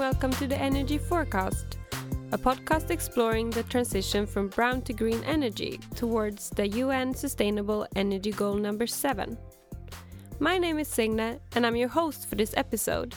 welcome 0.00 0.30
to 0.30 0.46
the 0.46 0.56
Energy 0.56 0.96
Forecast, 0.96 1.76
a 2.32 2.38
podcast 2.38 2.88
exploring 2.88 3.50
the 3.50 3.62
transition 3.64 4.24
from 4.24 4.48
brown 4.48 4.80
to 4.80 4.94
green 4.94 5.22
energy 5.24 5.78
towards 5.94 6.48
the 6.48 6.66
UN 6.68 7.12
Sustainable 7.12 7.86
Energy 7.96 8.30
Goal 8.30 8.54
number 8.54 8.86
7. 8.86 9.36
My 10.38 10.56
name 10.56 10.78
is 10.78 10.88
Signe, 10.88 11.38
and 11.54 11.66
I'm 11.66 11.76
your 11.76 11.90
host 11.90 12.30
for 12.30 12.34
this 12.34 12.54
episode. 12.56 13.14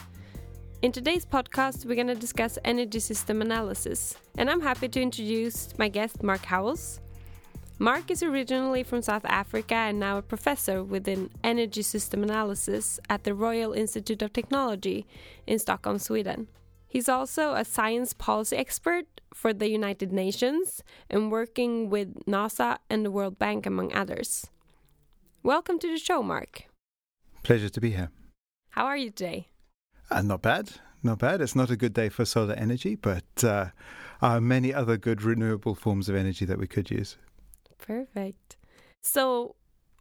In 0.81 0.91
today's 0.91 1.25
podcast, 1.25 1.85
we're 1.85 1.95
going 1.95 2.07
to 2.07 2.15
discuss 2.15 2.59
energy 2.65 2.99
system 2.99 3.41
analysis, 3.41 4.17
and 4.37 4.49
I'm 4.49 4.59
happy 4.59 4.89
to 4.89 5.01
introduce 5.01 5.77
my 5.77 5.87
guest, 5.87 6.21
Mark 6.21 6.43
Howells. 6.43 6.99
Mark 7.79 8.11
is 8.11 8.21
originally 8.21 8.83
from 8.83 9.01
South 9.01 9.23
Africa 9.23 9.75
and 9.75 10.01
now 10.01 10.17
a 10.17 10.21
professor 10.21 10.83
within 10.83 11.29
energy 11.45 11.81
system 11.81 12.23
analysis 12.23 12.99
at 13.09 13.23
the 13.23 13.33
Royal 13.33 13.71
Institute 13.71 14.21
of 14.21 14.33
Technology 14.33 15.07
in 15.47 15.59
Stockholm, 15.59 15.97
Sweden. 15.97 16.49
He's 16.93 17.09
also 17.09 17.55
a 17.55 17.65
science 17.65 18.13
policy 18.13 18.55
expert 18.55 19.07
for 19.33 19.51
the 19.51 19.67
United 19.67 20.13
Nations 20.13 20.83
and 21.09 21.31
working 21.31 21.89
with 21.89 22.23
NASA 22.27 22.77
and 22.87 23.03
the 23.03 23.09
World 23.09 23.39
Bank, 23.39 23.65
among 23.65 23.91
others. 23.93 24.45
Welcome 25.41 25.79
to 25.79 25.87
the 25.87 25.97
show, 25.97 26.21
Mark. 26.21 26.65
Pleasure 27.41 27.69
to 27.69 27.81
be 27.81 27.89
here. 27.89 28.11
How 28.69 28.85
are 28.85 28.95
you 28.95 29.09
today? 29.09 29.47
Uh, 30.11 30.21
not 30.21 30.43
bad. 30.43 30.73
Not 31.01 31.17
bad. 31.17 31.41
It's 31.41 31.55
not 31.55 31.71
a 31.71 31.75
good 31.75 31.95
day 31.95 32.09
for 32.09 32.25
solar 32.25 32.53
energy, 32.53 32.93
but 32.93 33.43
uh, 33.43 33.69
uh, 34.21 34.39
many 34.39 34.71
other 34.71 34.95
good 34.95 35.23
renewable 35.23 35.73
forms 35.73 36.09
of 36.09 36.15
energy 36.15 36.45
that 36.45 36.59
we 36.59 36.67
could 36.67 36.91
use. 36.91 37.17
Perfect. 37.79 38.55
So 39.01 39.55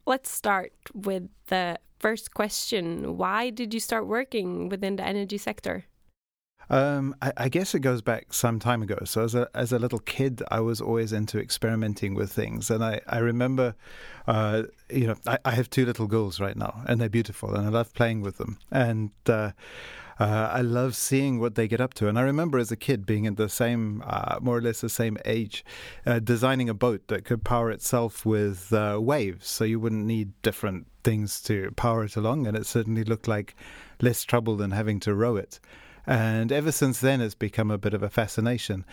let's 0.04 0.30
start 0.30 0.74
with 0.92 1.30
the 1.46 1.78
first 2.00 2.34
question. 2.34 3.16
Why 3.16 3.48
did 3.48 3.72
you 3.72 3.80
start 3.80 4.06
working 4.06 4.68
within 4.68 4.96
the 4.96 5.06
energy 5.06 5.38
sector? 5.38 5.86
Um, 6.72 7.14
I, 7.20 7.32
I, 7.36 7.48
guess 7.50 7.74
it 7.74 7.80
goes 7.80 8.00
back 8.00 8.32
some 8.32 8.58
time 8.58 8.82
ago. 8.82 8.96
So 9.04 9.24
as 9.24 9.34
a 9.34 9.46
as 9.54 9.72
a 9.72 9.78
little 9.78 9.98
kid, 9.98 10.42
I 10.50 10.60
was 10.60 10.80
always 10.80 11.12
into 11.12 11.38
experimenting 11.38 12.14
with 12.14 12.32
things, 12.32 12.70
and 12.70 12.82
I 12.82 13.02
I 13.06 13.18
remember, 13.18 13.74
uh, 14.26 14.62
you 14.88 15.08
know, 15.08 15.16
I, 15.26 15.38
I, 15.44 15.50
have 15.50 15.68
two 15.68 15.84
little 15.84 16.06
girls 16.06 16.40
right 16.40 16.56
now, 16.56 16.82
and 16.88 16.98
they're 16.98 17.10
beautiful, 17.10 17.54
and 17.54 17.66
I 17.66 17.68
love 17.68 17.92
playing 17.92 18.22
with 18.22 18.38
them, 18.38 18.58
and. 18.70 19.10
Uh, 19.26 19.52
uh, 20.20 20.50
I 20.52 20.60
love 20.60 20.94
seeing 20.94 21.40
what 21.40 21.56
they 21.56 21.66
get 21.66 21.80
up 21.80 21.94
to. 21.94 22.06
And 22.06 22.16
I 22.16 22.22
remember 22.22 22.58
as 22.58 22.70
a 22.70 22.76
kid 22.76 23.06
being 23.06 23.24
in 23.24 23.34
the 23.34 23.48
same, 23.48 24.04
uh, 24.06 24.38
more 24.40 24.58
or 24.58 24.60
less 24.60 24.80
the 24.80 24.88
same 24.88 25.16
age, 25.24 25.64
uh, 26.06 26.20
designing 26.20 26.68
a 26.68 26.74
boat 26.74 27.08
that 27.08 27.24
could 27.24 27.42
power 27.42 27.72
itself 27.72 28.24
with 28.24 28.72
uh, 28.72 28.98
waves. 29.00 29.48
So 29.48 29.64
you 29.64 29.80
wouldn't 29.80 30.04
need 30.04 30.30
different 30.42 30.86
things 31.02 31.40
to 31.44 31.72
power 31.72 32.04
it 32.04 32.14
along. 32.14 32.46
And 32.46 32.56
it 32.56 32.66
certainly 32.66 33.02
looked 33.02 33.26
like 33.26 33.56
less 34.00 34.22
trouble 34.22 34.54
than 34.54 34.70
having 34.70 35.00
to 35.00 35.14
row 35.14 35.34
it. 35.34 35.58
And 36.06 36.50
ever 36.50 36.72
since 36.72 37.00
then, 37.00 37.20
it's 37.20 37.34
become 37.34 37.70
a 37.70 37.78
bit 37.78 37.94
of 37.94 38.02
a 38.02 38.10
fascination. 38.10 38.84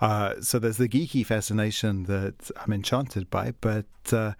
Uh, 0.00 0.34
so 0.40 0.58
there's 0.58 0.78
the 0.78 0.88
geeky 0.88 1.24
fascination 1.24 2.04
that 2.04 2.50
I'm 2.56 2.72
enchanted 2.72 3.30
by, 3.30 3.52
but 3.60 3.86
uh, 4.12 4.32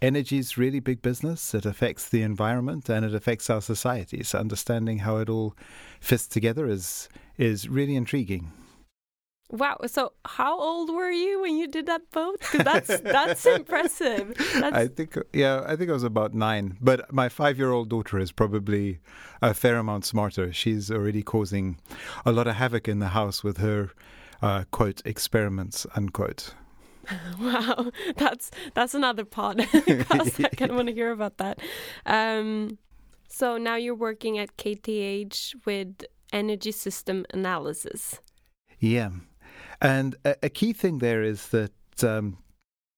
energy 0.00 0.38
is 0.38 0.56
really 0.56 0.80
big 0.80 1.02
business. 1.02 1.54
It 1.54 1.66
affects 1.66 2.08
the 2.08 2.22
environment 2.22 2.88
and 2.88 3.04
it 3.04 3.14
affects 3.14 3.50
our 3.50 3.60
society. 3.60 4.22
So 4.22 4.38
understanding 4.38 5.00
how 5.00 5.18
it 5.18 5.28
all 5.28 5.54
fits 6.00 6.26
together 6.26 6.66
is 6.66 7.08
is 7.38 7.68
really 7.68 7.96
intriguing. 7.96 8.52
Wow! 9.48 9.78
So, 9.86 10.12
how 10.24 10.58
old 10.58 10.90
were 10.90 11.10
you 11.10 11.40
when 11.42 11.56
you 11.56 11.68
did 11.68 11.86
that 11.86 12.10
boat? 12.10 12.40
Because 12.40 12.64
that's 12.64 13.00
that's 13.00 13.46
impressive. 13.58 14.34
That's... 14.54 14.76
I 14.76 14.88
think, 14.88 15.16
yeah, 15.32 15.62
I 15.66 15.76
think 15.76 15.88
I 15.88 15.92
was 15.92 16.02
about 16.02 16.34
nine. 16.34 16.76
But 16.80 17.12
my 17.12 17.28
five-year-old 17.28 17.88
daughter 17.88 18.18
is 18.18 18.32
probably 18.32 18.98
a 19.40 19.54
fair 19.54 19.76
amount 19.76 20.04
smarter. 20.04 20.52
She's 20.52 20.90
already 20.90 21.22
causing 21.22 21.78
a 22.24 22.32
lot 22.32 22.48
of 22.48 22.56
havoc 22.56 22.88
in 22.88 22.98
the 22.98 23.08
house 23.08 23.44
with 23.44 23.58
her 23.58 23.90
uh, 24.42 24.64
quote 24.70 25.02
experiments 25.04 25.86
unquote. 25.94 26.54
wow, 27.40 27.90
that's 28.16 28.50
that's 28.74 28.94
another 28.94 29.24
podcast. 29.24 30.44
I 30.44 30.48
kind 30.48 30.70
of 30.70 30.76
want 30.76 30.88
to 30.88 30.94
hear 30.94 31.10
about 31.10 31.38
that. 31.38 31.60
Um, 32.04 32.78
so 33.28 33.58
now 33.58 33.76
you're 33.76 33.94
working 33.94 34.38
at 34.38 34.56
KTH 34.56 35.54
with 35.64 36.04
energy 36.32 36.72
system 36.72 37.24
analysis. 37.32 38.20
Yeah, 38.78 39.10
and 39.80 40.16
a, 40.24 40.36
a 40.44 40.48
key 40.48 40.72
thing 40.72 40.98
there 40.98 41.22
is 41.22 41.48
that 41.48 41.72
um, 42.02 42.38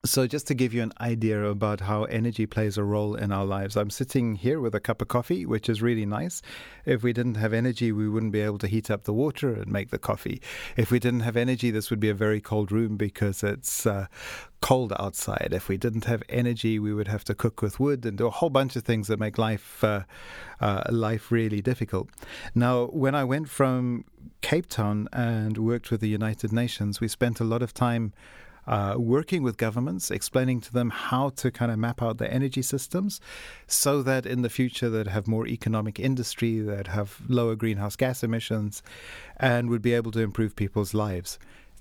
so, 0.08 0.26
just 0.26 0.46
to 0.46 0.54
give 0.54 0.72
you 0.72 0.82
an 0.82 0.92
idea 1.00 1.44
about 1.44 1.80
how 1.80 2.04
energy 2.04 2.46
plays 2.46 2.78
a 2.78 2.84
role 2.84 3.14
in 3.14 3.30
our 3.30 3.44
lives, 3.44 3.76
I'm 3.76 3.90
sitting 3.90 4.36
here 4.36 4.60
with 4.60 4.74
a 4.74 4.80
cup 4.80 5.02
of 5.02 5.08
coffee, 5.08 5.44
which 5.44 5.68
is 5.68 5.82
really 5.82 6.06
nice. 6.06 6.40
If 6.86 7.02
we 7.02 7.12
didn't 7.12 7.34
have 7.34 7.52
energy, 7.52 7.92
we 7.92 8.08
wouldn't 8.08 8.32
be 8.32 8.40
able 8.40 8.58
to 8.58 8.66
heat 8.66 8.90
up 8.90 9.04
the 9.04 9.12
water 9.12 9.52
and 9.52 9.70
make 9.70 9.90
the 9.90 9.98
coffee. 9.98 10.40
If 10.76 10.90
we 10.90 10.98
didn't 10.98 11.20
have 11.20 11.36
energy, 11.36 11.70
this 11.70 11.90
would 11.90 12.00
be 12.00 12.08
a 12.08 12.14
very 12.14 12.40
cold 12.40 12.72
room 12.72 12.96
because 12.96 13.42
it's 13.42 13.86
uh, 13.86 14.06
cold 14.60 14.92
outside. 14.98 15.50
If 15.52 15.68
we 15.68 15.76
didn't 15.76 16.04
have 16.04 16.22
energy, 16.28 16.78
we 16.78 16.94
would 16.94 17.08
have 17.08 17.24
to 17.24 17.34
cook 17.34 17.60
with 17.60 17.78
wood 17.78 18.06
and 18.06 18.16
do 18.16 18.26
a 18.26 18.30
whole 18.30 18.50
bunch 18.50 18.76
of 18.76 18.84
things 18.84 19.08
that 19.08 19.20
make 19.20 19.36
life 19.36 19.84
uh, 19.84 20.04
uh, 20.60 20.84
life 20.90 21.30
really 21.30 21.60
difficult. 21.60 22.08
Now, 22.54 22.86
when 22.86 23.14
I 23.14 23.24
went 23.24 23.48
from 23.48 24.04
Cape 24.40 24.68
Town 24.68 25.08
and 25.12 25.58
worked 25.58 25.90
with 25.90 26.00
the 26.00 26.08
United 26.08 26.52
Nations, 26.52 27.00
we 27.00 27.08
spent 27.08 27.40
a 27.40 27.44
lot 27.44 27.62
of 27.62 27.74
time 27.74 28.12
uh, 28.68 28.94
working 28.98 29.42
with 29.42 29.56
governments, 29.56 30.10
explaining 30.10 30.60
to 30.60 30.72
them 30.72 30.90
how 30.90 31.30
to 31.30 31.50
kind 31.50 31.72
of 31.72 31.78
map 31.78 32.02
out 32.02 32.18
their 32.18 32.30
energy 32.30 32.60
systems 32.60 33.18
so 33.66 34.02
that 34.02 34.26
in 34.26 34.42
the 34.42 34.50
future 34.50 34.90
they'd 34.90 35.08
have 35.08 35.26
more 35.26 35.46
economic 35.46 35.98
industry, 35.98 36.60
they'd 36.60 36.88
have 36.88 37.22
lower 37.28 37.56
greenhouse 37.56 37.96
gas 37.96 38.22
emissions, 38.22 38.82
and 39.38 39.70
would 39.70 39.80
be 39.80 39.94
able 39.94 40.12
to 40.12 40.20
improve 40.20 40.54
people's 40.54 40.92
lives. 40.92 41.38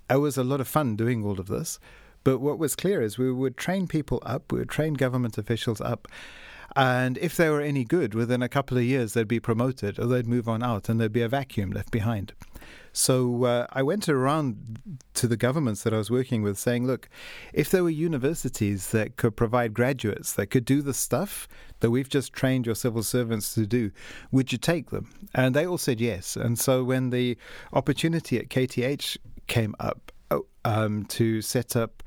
It 0.10 0.16
was 0.16 0.38
a 0.38 0.46
lot 0.46 0.62
of 0.62 0.68
fun 0.68 0.96
doing 0.96 1.26
all 1.26 1.42
of 1.42 1.48
this. 1.48 1.78
But 2.24 2.40
what 2.40 2.58
was 2.58 2.76
clear 2.76 3.02
is 3.02 3.18
we 3.18 3.32
would 3.34 3.58
train 3.58 3.88
people 3.88 4.24
up, 4.26 4.52
we 4.52 4.60
would 4.60 4.70
train 4.70 4.94
government 4.94 5.38
officials 5.38 5.82
up. 5.82 6.08
And 6.76 7.18
if 7.18 7.36
they 7.38 7.50
were 7.50 7.62
any 7.62 7.84
good, 7.84 8.14
within 8.14 8.42
a 8.44 8.50
couple 8.50 8.78
of 8.78 8.84
years, 8.84 9.14
they'd 9.14 9.28
be 9.28 9.40
promoted 9.40 10.00
or 10.00 10.06
they'd 10.06 10.28
move 10.28 10.48
on 10.48 10.62
out 10.64 10.90
and 10.90 11.00
there'd 11.00 11.12
be 11.12 11.22
a 11.22 11.30
vacuum 11.30 11.72
left 11.72 11.92
behind. 11.92 12.34
So 12.98 13.44
uh, 13.44 13.68
I 13.72 13.84
went 13.84 14.10
around 14.10 14.80
to 15.14 15.28
the 15.28 15.38
governments 15.38 15.84
that 15.84 15.94
I 15.94 15.98
was 15.98 16.10
working 16.10 16.42
with 16.42 16.58
saying, 16.58 16.88
look, 16.88 17.08
if 17.54 17.70
there 17.70 17.84
were 17.84 17.92
universities 17.92 18.90
that 18.90 19.18
could 19.18 19.36
provide 19.36 19.76
graduates 19.76 20.34
that 20.34 20.48
could 20.48 20.66
do 20.66 20.82
the 20.82 20.96
stuff 20.96 21.48
that 21.80 21.92
we've 21.92 22.10
just 22.10 22.34
trained 22.34 22.66
your 22.66 22.74
civil 22.74 23.04
servants 23.04 23.54
to 23.54 23.68
do, 23.68 23.92
would 24.32 24.52
you 24.52 24.58
take 24.58 24.90
them? 24.90 25.14
And 25.36 25.56
they 25.56 25.66
all 25.66 25.78
said 25.78 26.02
yes. 26.02 26.36
And 26.36 26.58
so 26.58 26.84
when 26.84 27.12
the 27.12 27.38
opportunity 27.72 28.40
at 28.40 28.50
KTH 28.50 29.18
came 29.46 29.76
up 29.80 30.12
oh, 30.32 30.48
um, 30.66 31.06
to 31.06 31.44
set 31.44 31.76
up 31.76 32.02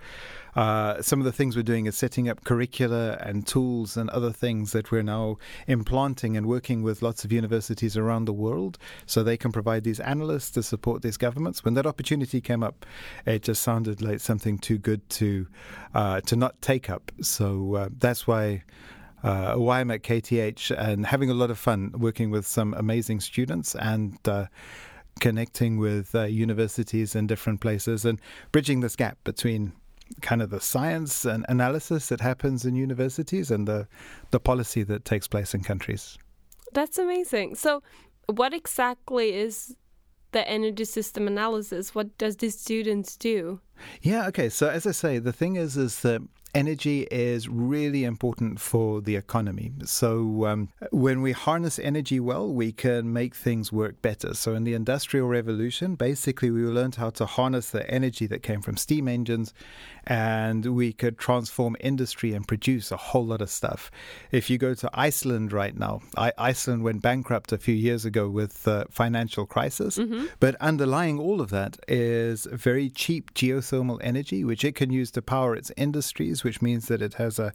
uh, 0.55 1.01
some 1.03 1.21
of 1.21 1.25
the 1.25 1.33
things 1.33 1.57
we're 1.57 1.63
doing 1.63 1.87
is 1.87 1.97
setting 1.97 2.29
up 2.29 2.45
curricula 2.45 3.17
and 3.21 3.47
tools 3.47 3.97
and 3.97 4.11
other 4.11 4.33
things 4.33 4.73
that 4.73 4.91
we're 4.91 5.03
now 5.03 5.37
implanting 5.67 6.37
and 6.37 6.47
working 6.47 6.83
with 6.83 7.03
lots 7.03 7.25
of 7.25 7.33
universities 7.33 7.97
around 7.97 8.25
the 8.25 8.33
world 8.33 8.79
so 9.07 9.23
they 9.23 9.37
can 9.37 9.53
provide 9.53 9.85
these 9.85 10.01
analysts 10.01 10.51
to 10.51 10.63
support 10.63 11.03
these 11.03 11.17
governments. 11.17 11.65
When 11.65 11.75
that 11.75 11.87
opportunity 11.87 12.41
came 12.41 12.63
up, 12.63 12.87
it 13.27 13.43
just 13.43 13.63
sounded 13.63 14.03
like 14.03 14.21
something 14.21 14.59
too 14.59 14.79
good 14.79 15.09
to 15.11 15.47
uh, 15.95 16.21
to 16.23 16.37
not 16.37 16.61
take 16.63 16.91
up. 16.91 17.13
So 17.21 17.75
uh, 17.75 17.89
that's 17.99 18.27
why. 18.27 18.65
Uh, 19.23 19.55
why 19.57 19.81
I'm 19.81 19.91
at 19.91 20.03
KTH 20.03 20.75
and 20.79 21.05
having 21.05 21.29
a 21.29 21.35
lot 21.35 21.51
of 21.51 21.59
fun 21.59 21.93
working 21.95 22.31
with 22.31 22.47
some 22.47 22.73
amazing 22.73 23.21
students 23.21 23.75
and 23.75 24.17
uh, 24.27 24.47
connecting 25.21 25.77
with 25.77 26.15
uh, 26.15 26.23
universities 26.23 27.15
in 27.15 27.27
different 27.27 27.61
places 27.61 28.07
and 28.07 28.19
bridging 28.51 28.81
this 28.81 28.97
gap 28.97 29.19
between 29.25 29.75
kind 30.23 30.43
of 30.43 30.51
the 30.51 30.61
science 30.61 31.25
and 31.25 31.47
analysis 31.49 32.09
that 32.09 32.21
happens 32.21 32.65
in 32.65 32.75
universities 32.75 33.51
and 33.51 33.67
the 33.67 33.87
the 34.31 34.41
policy 34.41 34.83
that 34.83 35.05
takes 35.05 35.29
place 35.29 35.55
in 35.55 35.63
countries. 35.63 36.19
That's 36.73 36.99
amazing. 36.99 37.55
So, 37.57 37.83
what 38.27 38.55
exactly 38.55 39.35
is 39.35 39.77
the 40.33 40.49
energy 40.49 40.85
system 40.85 41.27
analysis? 41.27 41.95
What 41.95 42.17
does 42.19 42.37
the 42.37 42.51
students 42.51 43.17
do? 43.17 43.61
Yeah, 44.03 44.27
okay. 44.29 44.49
So 44.49 44.69
as 44.69 44.87
I 44.87 44.93
say, 44.93 45.19
the 45.19 45.33
thing 45.33 45.57
is 45.57 45.77
is 45.77 46.01
that 46.01 46.23
energy 46.55 47.03
is 47.11 47.49
really 47.49 48.05
important 48.05 48.61
for 48.61 49.01
the 49.01 49.17
economy. 49.17 49.73
So, 49.85 50.47
um, 50.47 50.69
when 50.91 51.23
we 51.23 51.33
harness 51.33 51.79
energy 51.79 52.21
well, 52.21 52.53
we 52.53 52.73
can 52.73 53.13
make 53.13 53.35
things 53.35 53.73
work 53.73 54.03
better. 54.03 54.35
So, 54.35 54.55
in 54.55 54.65
the 54.65 54.75
Industrial 54.75 55.27
Revolution, 55.27 55.95
basically, 55.95 56.51
we 56.51 56.63
learned 56.63 56.97
how 56.97 57.11
to 57.11 57.27
harness 57.27 57.71
the 57.71 57.89
energy 57.91 58.27
that 58.27 58.43
came 58.43 58.63
from 58.63 58.77
steam 58.77 59.09
engines 59.09 59.55
and 60.05 60.65
we 60.67 60.93
could 60.93 61.19
transform 61.19 61.77
industry 61.81 62.33
and 62.33 62.47
produce 62.49 62.91
a 62.91 62.97
whole 62.97 63.27
lot 63.27 63.43
of 63.43 63.51
stuff. 63.51 63.91
If 64.33 64.49
you 64.51 64.59
go 64.59 64.75
to 64.75 64.91
Iceland 64.95 65.53
right 65.53 65.77
now, 65.77 66.01
I, 66.17 66.33
Iceland 66.39 66.83
went 66.85 67.03
bankrupt 67.03 67.53
a 67.53 67.59
few 67.59 67.75
years 67.75 68.05
ago 68.05 68.29
with 68.29 68.65
the 68.65 68.87
financial 68.91 69.47
crisis, 69.47 69.99
mm-hmm. 69.99 70.27
but 70.41 70.57
underlying 70.57 71.19
all 71.19 71.41
of 71.41 71.51
that 71.51 71.79
is 71.87 72.47
very 72.47 72.89
cheap 72.91 73.35
geothermal 73.35 73.70
energy, 73.79 74.45
which 74.45 74.65
it 74.65 74.75
can 74.75 74.91
use 74.91 75.11
to 75.13 75.23
power 75.23 75.55
its 75.55 75.73
industries 75.77 76.45
which 76.45 76.63
means 76.63 76.89
that 76.89 77.03
it 77.03 77.15
has 77.15 77.39
a, 77.39 77.53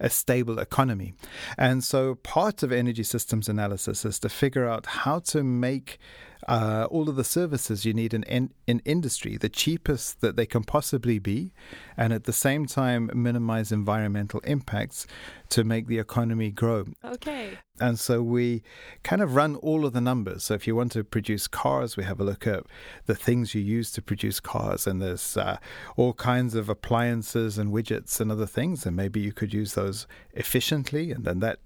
a 0.00 0.10
stable 0.10 0.58
economy. 0.58 1.14
And 1.56 1.82
so 1.82 2.16
part 2.16 2.62
of 2.62 2.72
energy 2.72 3.02
systems 3.02 3.48
analysis 3.48 4.04
is 4.04 4.18
to 4.20 4.28
figure 4.28 4.68
out 4.68 4.86
how 4.86 5.20
to 5.20 5.42
make 5.42 5.98
uh, 6.48 6.86
all 6.90 7.08
of 7.08 7.16
the 7.16 7.24
services 7.24 7.84
you 7.84 7.94
need 7.94 8.12
in, 8.12 8.22
in, 8.24 8.52
in 8.66 8.80
industry, 8.84 9.36
the 9.36 9.48
cheapest 9.48 10.20
that 10.20 10.36
they 10.36 10.46
can 10.46 10.64
possibly 10.64 11.18
be, 11.18 11.52
and 11.96 12.12
at 12.12 12.24
the 12.24 12.32
same 12.32 12.66
time 12.66 13.10
minimize 13.14 13.72
environmental 13.72 14.40
impacts 14.40 15.06
to 15.50 15.64
make 15.64 15.86
the 15.86 15.98
economy 15.98 16.50
grow. 16.50 16.86
Okay. 17.04 17.58
And 17.80 17.98
so 17.98 18.22
we 18.22 18.62
kind 19.02 19.22
of 19.22 19.34
run 19.34 19.56
all 19.56 19.84
of 19.84 19.92
the 19.92 20.00
numbers. 20.00 20.44
So 20.44 20.54
if 20.54 20.66
you 20.66 20.76
want 20.76 20.92
to 20.92 21.04
produce 21.04 21.48
cars, 21.48 21.96
we 21.96 22.04
have 22.04 22.20
a 22.20 22.24
look 22.24 22.46
at 22.46 22.64
the 23.06 23.14
things 23.14 23.54
you 23.54 23.60
use 23.60 23.90
to 23.92 24.02
produce 24.02 24.40
cars, 24.40 24.86
and 24.86 25.00
there's 25.00 25.36
uh, 25.36 25.58
all 25.96 26.12
kinds 26.12 26.54
of 26.54 26.68
appliances 26.68 27.58
and 27.58 27.72
widgets 27.72 28.20
and 28.20 28.30
other 28.30 28.46
things, 28.46 28.86
and 28.86 28.96
maybe 28.96 29.20
you 29.20 29.32
could 29.32 29.52
use 29.54 29.74
those 29.74 30.06
efficiently, 30.34 31.10
and 31.10 31.24
then 31.24 31.40
that 31.40 31.58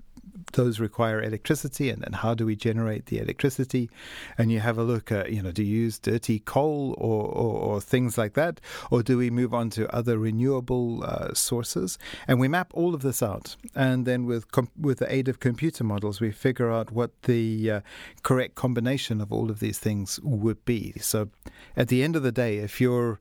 those 0.52 0.80
require 0.80 1.22
electricity, 1.22 1.90
and 1.90 2.02
then 2.02 2.12
how 2.12 2.34
do 2.34 2.46
we 2.46 2.56
generate 2.56 3.06
the 3.06 3.18
electricity? 3.18 3.90
And 4.38 4.50
you 4.50 4.60
have 4.60 4.78
a 4.78 4.82
look 4.82 5.12
at, 5.12 5.32
you 5.32 5.42
know, 5.42 5.52
do 5.52 5.62
you 5.62 5.76
use 5.82 5.98
dirty 5.98 6.40
coal 6.40 6.94
or, 6.98 7.24
or, 7.24 7.60
or 7.60 7.80
things 7.80 8.16
like 8.16 8.34
that, 8.34 8.60
or 8.90 9.02
do 9.02 9.18
we 9.18 9.30
move 9.30 9.52
on 9.52 9.70
to 9.70 9.94
other 9.94 10.18
renewable 10.18 11.04
uh, 11.04 11.34
sources? 11.34 11.98
And 12.26 12.40
we 12.40 12.48
map 12.48 12.70
all 12.74 12.94
of 12.94 13.02
this 13.02 13.22
out, 13.22 13.56
and 13.74 14.06
then 14.06 14.26
with 14.26 14.50
com- 14.50 14.70
with 14.80 14.98
the 14.98 15.12
aid 15.12 15.28
of 15.28 15.40
computer 15.40 15.84
models, 15.84 16.20
we 16.20 16.30
figure 16.30 16.70
out 16.70 16.90
what 16.90 17.10
the 17.22 17.70
uh, 17.70 17.80
correct 18.22 18.54
combination 18.54 19.20
of 19.20 19.32
all 19.32 19.50
of 19.50 19.60
these 19.60 19.78
things 19.78 20.20
would 20.20 20.64
be. 20.64 20.92
So, 21.00 21.28
at 21.76 21.88
the 21.88 22.02
end 22.02 22.16
of 22.16 22.22
the 22.22 22.32
day, 22.32 22.58
if 22.58 22.80
you're 22.80 23.18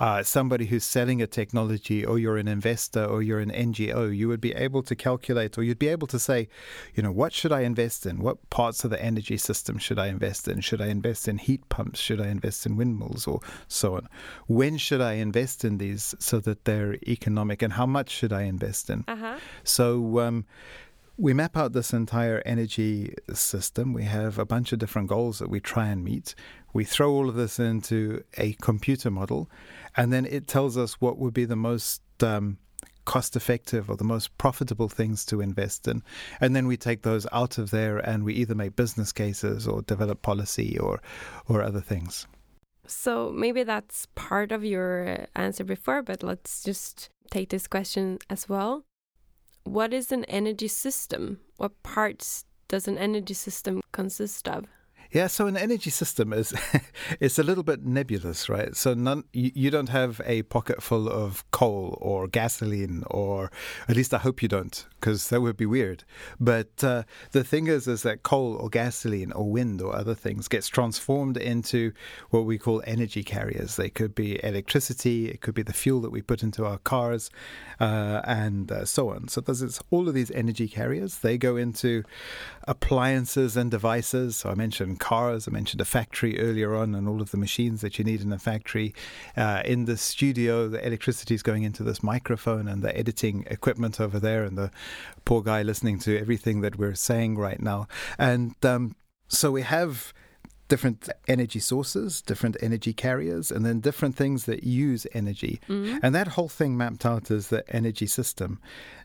uh, 0.00 0.22
somebody 0.22 0.64
who's 0.64 0.82
selling 0.82 1.20
a 1.20 1.26
technology, 1.26 2.04
or 2.04 2.18
you're 2.18 2.38
an 2.38 2.48
investor, 2.48 3.04
or 3.04 3.20
you're 3.22 3.38
an 3.38 3.50
NGO, 3.50 4.16
you 4.16 4.28
would 4.28 4.40
be 4.40 4.54
able 4.54 4.82
to 4.82 4.96
calculate, 4.96 5.58
or 5.58 5.62
you'd 5.62 5.78
be 5.78 5.88
able 5.88 6.06
to 6.06 6.18
say, 6.18 6.48
you 6.94 7.02
know, 7.02 7.12
what 7.12 7.34
should 7.34 7.52
I 7.52 7.60
invest 7.60 8.06
in? 8.06 8.18
What 8.20 8.48
parts 8.48 8.82
of 8.82 8.90
the 8.90 9.02
energy 9.02 9.36
system 9.36 9.76
should 9.76 9.98
I 9.98 10.06
invest 10.06 10.48
in? 10.48 10.62
Should 10.62 10.80
I 10.80 10.86
invest 10.86 11.28
in 11.28 11.36
heat 11.36 11.68
pumps? 11.68 12.00
Should 12.00 12.20
I 12.20 12.28
invest 12.28 12.64
in 12.64 12.78
windmills, 12.78 13.26
or 13.26 13.40
so 13.68 13.96
on? 13.96 14.08
When 14.46 14.78
should 14.78 15.02
I 15.02 15.12
invest 15.14 15.66
in 15.66 15.76
these 15.76 16.14
so 16.18 16.40
that 16.40 16.64
they're 16.64 16.94
economic, 17.06 17.60
and 17.60 17.74
how 17.74 17.86
much 17.86 18.08
should 18.08 18.32
I 18.32 18.42
invest 18.42 18.88
in? 18.88 19.04
Uh-huh. 19.06 19.36
So. 19.64 20.20
Um, 20.20 20.46
we 21.20 21.34
map 21.34 21.54
out 21.54 21.74
this 21.74 21.92
entire 21.92 22.42
energy 22.46 23.14
system. 23.34 23.92
We 23.92 24.04
have 24.04 24.38
a 24.38 24.46
bunch 24.46 24.72
of 24.72 24.78
different 24.78 25.08
goals 25.08 25.38
that 25.38 25.50
we 25.50 25.60
try 25.60 25.88
and 25.88 26.02
meet. 26.02 26.34
We 26.72 26.84
throw 26.84 27.12
all 27.12 27.28
of 27.28 27.34
this 27.34 27.58
into 27.58 28.24
a 28.38 28.54
computer 28.54 29.10
model, 29.10 29.50
and 29.98 30.10
then 30.10 30.24
it 30.24 30.46
tells 30.46 30.78
us 30.78 30.94
what 30.94 31.18
would 31.18 31.34
be 31.34 31.44
the 31.44 31.56
most 31.56 32.00
um, 32.22 32.56
cost 33.04 33.36
effective 33.36 33.90
or 33.90 33.96
the 33.96 34.04
most 34.04 34.36
profitable 34.38 34.88
things 34.88 35.26
to 35.26 35.42
invest 35.42 35.86
in. 35.86 36.02
And 36.40 36.56
then 36.56 36.66
we 36.66 36.78
take 36.78 37.02
those 37.02 37.26
out 37.32 37.58
of 37.58 37.70
there 37.70 37.98
and 37.98 38.24
we 38.24 38.34
either 38.34 38.54
make 38.54 38.76
business 38.76 39.12
cases 39.12 39.68
or 39.68 39.82
develop 39.82 40.22
policy 40.22 40.78
or, 40.78 41.02
or 41.48 41.62
other 41.62 41.80
things. 41.80 42.26
So 42.86 43.30
maybe 43.30 43.62
that's 43.62 44.06
part 44.14 44.52
of 44.52 44.64
your 44.64 45.26
answer 45.34 45.64
before, 45.64 46.02
but 46.02 46.22
let's 46.22 46.62
just 46.62 47.10
take 47.30 47.50
this 47.50 47.66
question 47.66 48.18
as 48.30 48.48
well. 48.48 48.84
What 49.70 49.94
is 49.94 50.10
an 50.10 50.24
energy 50.24 50.66
system? 50.66 51.38
What 51.56 51.80
parts 51.84 52.44
does 52.66 52.88
an 52.88 52.98
energy 52.98 53.34
system 53.34 53.82
consist 53.92 54.48
of? 54.48 54.64
Yeah, 55.12 55.26
so 55.26 55.48
an 55.48 55.56
energy 55.56 55.90
system 55.90 56.32
is 56.32 56.54
it's 57.20 57.36
a 57.36 57.42
little 57.42 57.64
bit 57.64 57.84
nebulous, 57.84 58.48
right? 58.48 58.76
So 58.76 58.94
none 58.94 59.24
you, 59.32 59.68
don't 59.68 59.88
have 59.88 60.20
a 60.24 60.42
pocket 60.42 60.84
full 60.84 61.08
of 61.08 61.48
coal 61.50 61.98
or 62.00 62.28
gasoline, 62.28 63.02
or 63.10 63.50
at 63.88 63.96
least 63.96 64.14
I 64.14 64.18
hope 64.18 64.40
you 64.40 64.48
don't, 64.48 64.86
because 65.00 65.28
that 65.30 65.40
would 65.40 65.56
be 65.56 65.66
weird. 65.66 66.04
But 66.38 66.84
uh, 66.84 67.02
the 67.32 67.42
thing 67.42 67.66
is, 67.66 67.88
is 67.88 68.02
that 68.02 68.22
coal 68.22 68.54
or 68.54 68.68
gasoline 68.68 69.32
or 69.32 69.50
wind 69.50 69.82
or 69.82 69.96
other 69.96 70.14
things 70.14 70.46
gets 70.46 70.68
transformed 70.68 71.36
into 71.36 71.92
what 72.30 72.44
we 72.44 72.56
call 72.56 72.80
energy 72.86 73.24
carriers. 73.24 73.74
They 73.74 73.90
could 73.90 74.14
be 74.14 74.42
electricity, 74.44 75.28
it 75.28 75.40
could 75.40 75.54
be 75.54 75.62
the 75.62 75.72
fuel 75.72 76.00
that 76.02 76.10
we 76.10 76.22
put 76.22 76.44
into 76.44 76.64
our 76.64 76.78
cars, 76.78 77.30
uh, 77.80 78.20
and 78.24 78.70
uh, 78.70 78.84
so 78.84 79.10
on. 79.10 79.26
So 79.26 79.40
there's 79.40 79.80
all 79.90 80.06
of 80.06 80.14
these 80.14 80.30
energy 80.30 80.68
carriers. 80.68 81.18
They 81.18 81.36
go 81.36 81.56
into 81.56 82.04
appliances 82.68 83.56
and 83.56 83.72
devices. 83.72 84.36
So 84.36 84.50
I 84.50 84.54
mentioned 84.54 84.99
cars. 85.00 85.48
I 85.48 85.50
mentioned 85.50 85.80
a 85.80 85.84
factory 85.84 86.38
earlier 86.38 86.76
on 86.76 86.94
and 86.94 87.08
all 87.08 87.20
of 87.20 87.32
the 87.32 87.36
machines 87.36 87.80
that 87.80 87.98
you 87.98 88.04
need 88.04 88.20
in 88.20 88.32
a 88.32 88.38
factory. 88.38 88.94
Uh, 89.36 89.62
in 89.64 89.86
the 89.86 89.96
studio, 89.96 90.68
the 90.68 90.86
electricity 90.86 91.34
is 91.34 91.42
going 91.42 91.64
into 91.64 91.82
this 91.82 92.02
microphone 92.02 92.68
and 92.68 92.82
the 92.82 92.96
editing 92.96 93.44
equipment 93.50 94.00
over 94.00 94.20
there, 94.20 94.44
and 94.44 94.56
the 94.56 94.70
poor 95.24 95.42
guy 95.42 95.62
listening 95.62 95.98
to 95.98 96.16
everything 96.18 96.60
that 96.60 96.76
we're 96.78 96.94
saying 96.94 97.36
right 97.36 97.60
now. 97.60 97.88
And 98.18 98.54
um, 98.64 98.94
so 99.26 99.50
we 99.50 99.62
have 99.62 100.12
different 100.70 101.08
energy 101.26 101.58
sources, 101.58 102.22
different 102.22 102.56
energy 102.62 102.92
carriers, 102.92 103.50
and 103.50 103.66
then 103.66 103.80
different 103.80 104.14
things 104.16 104.44
that 104.44 104.62
use 104.62 105.06
energy. 105.12 105.60
Mm-hmm. 105.68 105.98
And 106.02 106.14
that 106.14 106.28
whole 106.28 106.48
thing 106.48 106.76
mapped 106.76 107.04
out 107.04 107.30
as 107.30 107.48
the 107.48 107.64
energy 107.74 108.06
system. 108.06 108.60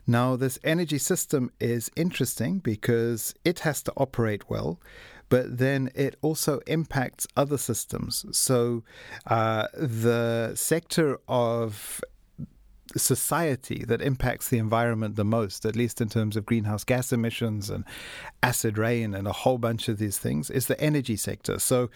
Now, 0.06 0.36
this 0.36 0.58
energy 0.62 0.98
system 0.98 1.50
is 1.58 1.90
interesting 1.96 2.60
because 2.60 3.34
it 3.44 3.58
has 3.60 3.82
to 3.82 3.92
operate 3.96 4.48
well 4.48 4.78
but 5.28 5.58
then 5.58 5.90
it 5.94 6.16
also 6.22 6.60
impacts 6.66 7.26
other 7.36 7.58
systems. 7.58 8.24
So 8.32 8.84
uh, 9.26 9.68
the 9.74 10.52
sector 10.54 11.18
of 11.28 12.00
society 12.96 13.84
that 13.84 14.00
impacts 14.00 14.48
the 14.48 14.58
environment 14.58 15.16
the 15.16 15.24
most, 15.24 15.64
at 15.66 15.76
least 15.76 16.00
in 16.00 16.08
terms 16.08 16.36
of 16.36 16.46
greenhouse 16.46 16.84
gas 16.84 17.12
emissions 17.12 17.68
and 17.70 17.84
acid 18.42 18.78
rain 18.78 19.14
and 19.14 19.26
a 19.26 19.32
whole 19.32 19.58
bunch 19.58 19.88
of 19.88 19.98
these 19.98 20.18
things, 20.18 20.50
is 20.50 20.66
the 20.66 20.80
energy 20.80 21.16
sector. 21.16 21.58
So 21.58 21.90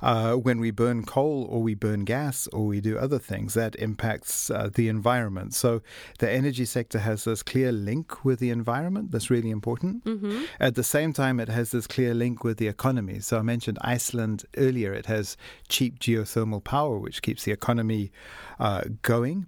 uh, 0.00 0.34
when 0.34 0.58
we 0.60 0.70
burn 0.70 1.04
coal 1.04 1.46
or 1.48 1.62
we 1.62 1.74
burn 1.74 2.04
gas 2.04 2.48
or 2.48 2.66
we 2.66 2.80
do 2.80 2.98
other 2.98 3.18
things, 3.18 3.54
that 3.54 3.76
impacts 3.76 4.50
uh, 4.50 4.70
the 4.72 4.88
environment. 4.88 5.54
So 5.54 5.82
the 6.18 6.30
energy 6.30 6.64
sector 6.64 6.98
has 6.98 7.24
this 7.24 7.42
clear 7.42 7.72
link 7.72 8.24
with 8.24 8.40
the 8.40 8.50
environment 8.50 9.10
that's 9.12 9.30
really 9.30 9.50
important. 9.50 10.04
Mm-hmm. 10.04 10.44
At 10.58 10.74
the 10.74 10.84
same 10.84 11.12
time, 11.12 11.38
it 11.40 11.48
has 11.48 11.70
this 11.70 11.86
clear 11.86 12.14
link 12.14 12.44
with 12.44 12.58
the 12.58 12.68
economy. 12.68 13.20
So 13.20 13.38
I 13.38 13.42
mentioned 13.42 13.78
Iceland 13.80 14.44
earlier. 14.56 14.92
It 14.92 15.06
has 15.06 15.36
cheap 15.68 15.98
geothermal 16.00 16.62
power, 16.64 16.98
which 16.98 17.22
keeps 17.22 17.44
the 17.44 17.52
economy 17.52 18.10
uh, 18.58 18.82
going 19.02 19.46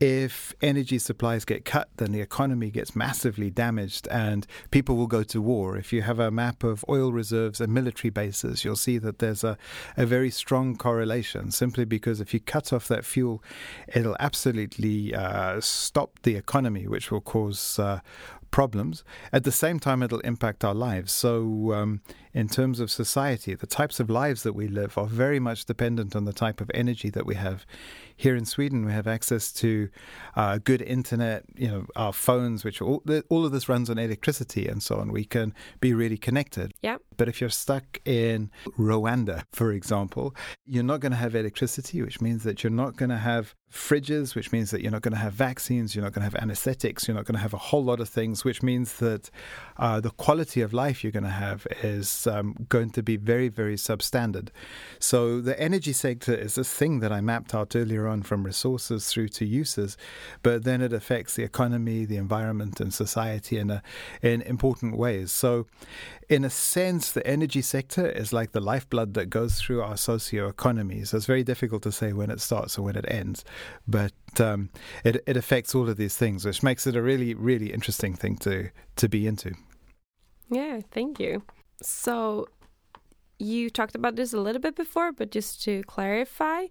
if 0.00 0.54
energy 0.60 0.98
supplies 0.98 1.44
get 1.44 1.64
cut, 1.64 1.88
then 1.96 2.12
the 2.12 2.20
economy 2.20 2.70
gets 2.70 2.96
massively 2.96 3.50
damaged 3.50 4.08
and 4.08 4.46
people 4.70 4.96
will 4.96 5.06
go 5.06 5.22
to 5.22 5.40
war. 5.40 5.76
If 5.76 5.92
you 5.92 6.02
have 6.02 6.18
a 6.18 6.30
map 6.30 6.64
of 6.64 6.84
oil 6.88 7.12
reserves 7.12 7.60
and 7.60 7.72
military 7.72 8.10
bases, 8.10 8.64
you'll 8.64 8.76
see 8.76 8.98
that 8.98 9.18
there's 9.18 9.44
a, 9.44 9.56
a 9.96 10.04
very 10.04 10.30
strong 10.30 10.76
correlation 10.76 11.50
simply 11.50 11.84
because 11.84 12.20
if 12.20 12.34
you 12.34 12.40
cut 12.40 12.72
off 12.72 12.88
that 12.88 13.04
fuel, 13.04 13.42
it'll 13.88 14.16
absolutely 14.18 15.14
uh, 15.14 15.60
stop 15.60 16.18
the 16.22 16.36
economy, 16.36 16.86
which 16.86 17.10
will 17.10 17.20
cause 17.20 17.78
uh, 17.78 18.00
problems. 18.50 19.04
At 19.32 19.44
the 19.44 19.52
same 19.52 19.80
time, 19.80 20.02
it'll 20.02 20.20
impact 20.20 20.64
our 20.64 20.74
lives. 20.74 21.12
So, 21.12 21.72
um, 21.72 22.02
in 22.34 22.48
terms 22.48 22.80
of 22.80 22.90
society, 22.90 23.54
the 23.54 23.66
types 23.66 24.00
of 24.00 24.10
lives 24.10 24.42
that 24.42 24.54
we 24.54 24.66
live 24.66 24.98
are 24.98 25.06
very 25.06 25.38
much 25.38 25.64
dependent 25.64 26.16
on 26.16 26.24
the 26.24 26.32
type 26.32 26.60
of 26.60 26.70
energy 26.74 27.08
that 27.10 27.24
we 27.24 27.36
have 27.36 27.64
here 28.16 28.36
in 28.36 28.44
Sweden, 28.44 28.84
we 28.84 28.92
have 28.92 29.06
access 29.06 29.52
to 29.52 29.88
uh, 30.36 30.58
good 30.62 30.82
internet, 30.82 31.44
you 31.56 31.68
know, 31.68 31.86
our 31.96 32.12
phones, 32.12 32.64
which 32.64 32.80
all, 32.80 33.02
all 33.28 33.44
of 33.44 33.52
this 33.52 33.68
runs 33.68 33.90
on 33.90 33.98
electricity 33.98 34.68
and 34.68 34.82
so 34.82 34.96
on. 34.96 35.10
We 35.10 35.24
can 35.24 35.52
be 35.80 35.94
really 35.94 36.16
connected. 36.16 36.72
Yeah. 36.82 36.98
But 37.16 37.28
if 37.28 37.40
you're 37.40 37.50
stuck 37.50 38.00
in 38.04 38.50
Rwanda, 38.78 39.44
for 39.52 39.72
example, 39.72 40.34
you're 40.66 40.84
not 40.84 41.00
going 41.00 41.12
to 41.12 41.18
have 41.18 41.34
electricity, 41.34 42.02
which 42.02 42.20
means 42.20 42.44
that 42.44 42.62
you're 42.62 42.70
not 42.70 42.96
going 42.96 43.10
to 43.10 43.18
have 43.18 43.54
fridges, 43.70 44.34
which 44.34 44.52
means 44.52 44.70
that 44.70 44.80
you're 44.80 44.92
not 44.92 45.02
going 45.02 45.12
to 45.12 45.18
have 45.18 45.32
vaccines, 45.32 45.94
you're 45.94 46.04
not 46.04 46.12
going 46.12 46.28
to 46.28 46.30
have 46.30 46.40
anesthetics, 46.40 47.08
you're 47.08 47.16
not 47.16 47.24
going 47.24 47.34
to 47.34 47.40
have 47.40 47.54
a 47.54 47.58
whole 47.58 47.84
lot 47.84 48.00
of 48.00 48.08
things, 48.08 48.44
which 48.44 48.62
means 48.62 48.98
that 48.98 49.30
uh, 49.78 50.00
the 50.00 50.10
quality 50.10 50.60
of 50.60 50.72
life 50.72 51.02
you're 51.02 51.12
going 51.12 51.24
to 51.24 51.30
have 51.30 51.66
is 51.82 52.23
um, 52.26 52.66
going 52.68 52.90
to 52.90 53.02
be 53.02 53.16
very, 53.16 53.48
very 53.48 53.76
substandard. 53.76 54.48
So 54.98 55.40
the 55.40 55.58
energy 55.60 55.92
sector 55.92 56.34
is 56.34 56.54
this 56.54 56.72
thing 56.72 57.00
that 57.00 57.12
I 57.12 57.20
mapped 57.20 57.54
out 57.54 57.76
earlier 57.76 58.06
on 58.06 58.22
from 58.22 58.44
resources 58.44 59.08
through 59.08 59.28
to 59.28 59.44
uses, 59.44 59.96
but 60.42 60.64
then 60.64 60.80
it 60.80 60.92
affects 60.92 61.34
the 61.34 61.42
economy, 61.42 62.04
the 62.04 62.16
environment, 62.16 62.80
and 62.80 62.92
society 62.92 63.58
in, 63.58 63.70
a, 63.70 63.82
in 64.22 64.42
important 64.42 64.96
ways. 64.96 65.32
So 65.32 65.66
in 66.28 66.44
a 66.44 66.50
sense, 66.50 67.12
the 67.12 67.26
energy 67.26 67.62
sector 67.62 68.06
is 68.06 68.32
like 68.32 68.52
the 68.52 68.60
lifeblood 68.60 69.14
that 69.14 69.26
goes 69.26 69.60
through 69.60 69.82
our 69.82 69.96
socio-economy. 69.96 71.04
So 71.04 71.16
it's 71.16 71.26
very 71.26 71.44
difficult 71.44 71.82
to 71.82 71.92
say 71.92 72.12
when 72.12 72.30
it 72.30 72.40
starts 72.40 72.78
or 72.78 72.82
when 72.82 72.96
it 72.96 73.04
ends, 73.08 73.44
but 73.86 74.12
um, 74.38 74.70
it, 75.04 75.22
it 75.26 75.36
affects 75.36 75.74
all 75.74 75.88
of 75.88 75.96
these 75.96 76.16
things, 76.16 76.44
which 76.44 76.62
makes 76.62 76.86
it 76.86 76.96
a 76.96 77.02
really, 77.02 77.34
really 77.34 77.72
interesting 77.72 78.14
thing 78.14 78.36
to, 78.38 78.70
to 78.96 79.08
be 79.08 79.26
into. 79.26 79.54
Yeah, 80.50 80.80
thank 80.92 81.18
you. 81.20 81.42
So 81.82 82.48
you 83.38 83.70
talked 83.70 83.94
about 83.94 84.16
this 84.16 84.32
a 84.32 84.40
little 84.40 84.60
bit 84.60 84.76
before, 84.76 85.12
but 85.12 85.30
just 85.30 85.62
to 85.64 85.82
clarify, 85.84 86.66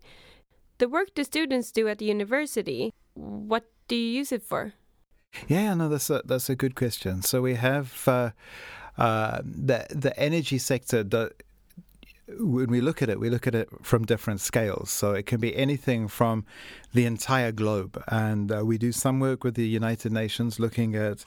the 0.77 0.87
work 0.87 1.15
the 1.15 1.23
students 1.23 1.71
do 1.71 1.87
at 1.87 1.99
the 1.99 2.05
university, 2.05 2.93
what 3.13 3.65
do 3.87 3.95
you 3.95 4.19
use 4.19 4.31
it 4.31 4.43
for? 4.43 4.73
Yeah, 5.47 5.73
no, 5.73 5.89
that's 5.89 6.09
a 6.09 6.21
that's 6.25 6.49
a 6.49 6.55
good 6.55 6.75
question. 6.75 7.21
So 7.21 7.41
we 7.41 7.55
have 7.55 8.07
uh, 8.07 8.31
uh, 8.97 9.41
the 9.43 9.87
the 9.89 10.17
energy 10.19 10.57
sector. 10.57 11.03
When 12.27 12.67
we 12.67 12.79
look 12.79 13.01
at 13.01 13.09
it, 13.09 13.19
we 13.19 13.29
look 13.29 13.47
at 13.47 13.55
it 13.55 13.69
from 13.81 14.05
different 14.05 14.39
scales. 14.39 14.89
So 14.89 15.13
it 15.13 15.25
can 15.25 15.39
be 15.39 15.55
anything 15.55 16.07
from 16.07 16.45
the 16.93 17.05
entire 17.05 17.51
globe. 17.51 18.01
And 18.07 18.51
uh, 18.51 18.65
we 18.65 18.77
do 18.77 18.91
some 18.91 19.19
work 19.19 19.43
with 19.43 19.55
the 19.55 19.67
United 19.67 20.11
Nations 20.11 20.59
looking 20.59 20.95
at 20.95 21.25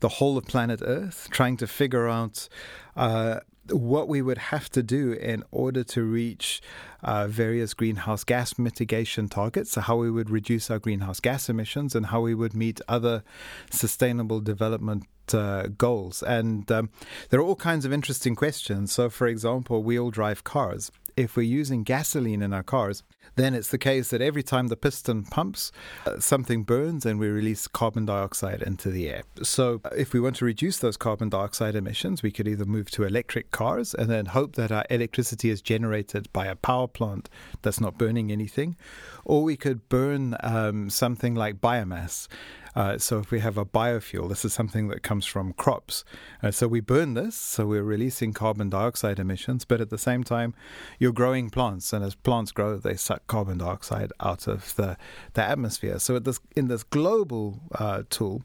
the 0.00 0.08
whole 0.08 0.38
of 0.38 0.46
planet 0.46 0.80
Earth, 0.84 1.28
trying 1.30 1.56
to 1.58 1.66
figure 1.66 2.08
out 2.08 2.48
uh, 2.96 3.40
what 3.70 4.08
we 4.08 4.22
would 4.22 4.38
have 4.38 4.70
to 4.70 4.82
do 4.82 5.12
in 5.12 5.42
order 5.50 5.84
to 5.84 6.02
reach 6.02 6.60
uh, 7.02 7.26
various 7.26 7.74
greenhouse 7.74 8.24
gas 8.24 8.58
mitigation 8.58 9.28
targets, 9.28 9.72
so 9.72 9.80
how 9.80 9.96
we 9.96 10.10
would 10.10 10.30
reduce 10.30 10.70
our 10.70 10.78
greenhouse 10.78 11.20
gas 11.20 11.48
emissions 11.48 11.94
and 11.94 12.06
how 12.06 12.20
we 12.20 12.34
would 12.34 12.54
meet 12.54 12.80
other 12.88 13.22
sustainable 13.70 14.40
development 14.40 15.04
uh, 15.34 15.68
goals. 15.78 16.22
And 16.22 16.70
um, 16.70 16.90
there 17.30 17.40
are 17.40 17.44
all 17.44 17.56
kinds 17.56 17.84
of 17.84 17.92
interesting 17.92 18.34
questions. 18.34 18.92
So, 18.92 19.08
for 19.10 19.26
example, 19.26 19.82
we 19.82 19.98
all 19.98 20.10
drive 20.10 20.44
cars. 20.44 20.90
If 21.16 21.34
we're 21.34 21.44
using 21.44 21.82
gasoline 21.82 22.42
in 22.42 22.52
our 22.52 22.62
cars, 22.62 23.02
then 23.36 23.54
it's 23.54 23.70
the 23.70 23.78
case 23.78 24.10
that 24.10 24.20
every 24.20 24.42
time 24.42 24.68
the 24.68 24.76
piston 24.76 25.24
pumps, 25.24 25.72
uh, 26.06 26.20
something 26.20 26.62
burns 26.62 27.06
and 27.06 27.18
we 27.18 27.28
release 27.28 27.66
carbon 27.66 28.04
dioxide 28.04 28.60
into 28.60 28.90
the 28.90 29.08
air. 29.08 29.22
So, 29.42 29.80
uh, 29.86 29.90
if 29.96 30.12
we 30.12 30.20
want 30.20 30.36
to 30.36 30.44
reduce 30.44 30.78
those 30.78 30.98
carbon 30.98 31.30
dioxide 31.30 31.74
emissions, 31.74 32.22
we 32.22 32.30
could 32.30 32.46
either 32.46 32.66
move 32.66 32.90
to 32.90 33.04
electric 33.04 33.50
cars 33.50 33.94
and 33.94 34.10
then 34.10 34.26
hope 34.26 34.56
that 34.56 34.70
our 34.70 34.84
electricity 34.90 35.48
is 35.48 35.62
generated 35.62 36.30
by 36.34 36.46
a 36.46 36.54
power 36.54 36.86
plant 36.86 37.30
that's 37.62 37.80
not 37.80 37.96
burning 37.96 38.30
anything, 38.30 38.76
or 39.24 39.42
we 39.42 39.56
could 39.56 39.88
burn 39.88 40.36
um, 40.40 40.90
something 40.90 41.34
like 41.34 41.62
biomass. 41.62 42.28
Uh, 42.76 42.98
so 42.98 43.18
if 43.18 43.30
we 43.30 43.40
have 43.40 43.56
a 43.56 43.64
biofuel, 43.64 44.28
this 44.28 44.44
is 44.44 44.52
something 44.52 44.88
that 44.88 45.02
comes 45.02 45.24
from 45.24 45.54
crops. 45.54 46.04
Uh, 46.42 46.50
so 46.50 46.68
we 46.68 46.78
burn 46.80 47.14
this, 47.14 47.34
so 47.34 47.66
we're 47.66 47.82
releasing 47.82 48.34
carbon 48.34 48.68
dioxide 48.68 49.18
emissions, 49.18 49.64
but 49.64 49.80
at 49.80 49.88
the 49.88 49.98
same 49.98 50.22
time, 50.22 50.54
you're 50.98 51.12
growing 51.12 51.48
plants, 51.48 51.94
and 51.94 52.04
as 52.04 52.14
plants 52.14 52.52
grow, 52.52 52.76
they 52.76 52.94
suck 52.94 53.26
carbon 53.26 53.58
dioxide 53.58 54.12
out 54.20 54.46
of 54.46 54.76
the, 54.76 54.98
the 55.32 55.42
atmosphere. 55.42 55.98
So 55.98 56.18
this, 56.18 56.38
in 56.54 56.68
this 56.68 56.82
global 56.82 57.60
uh, 57.74 58.02
tool, 58.10 58.42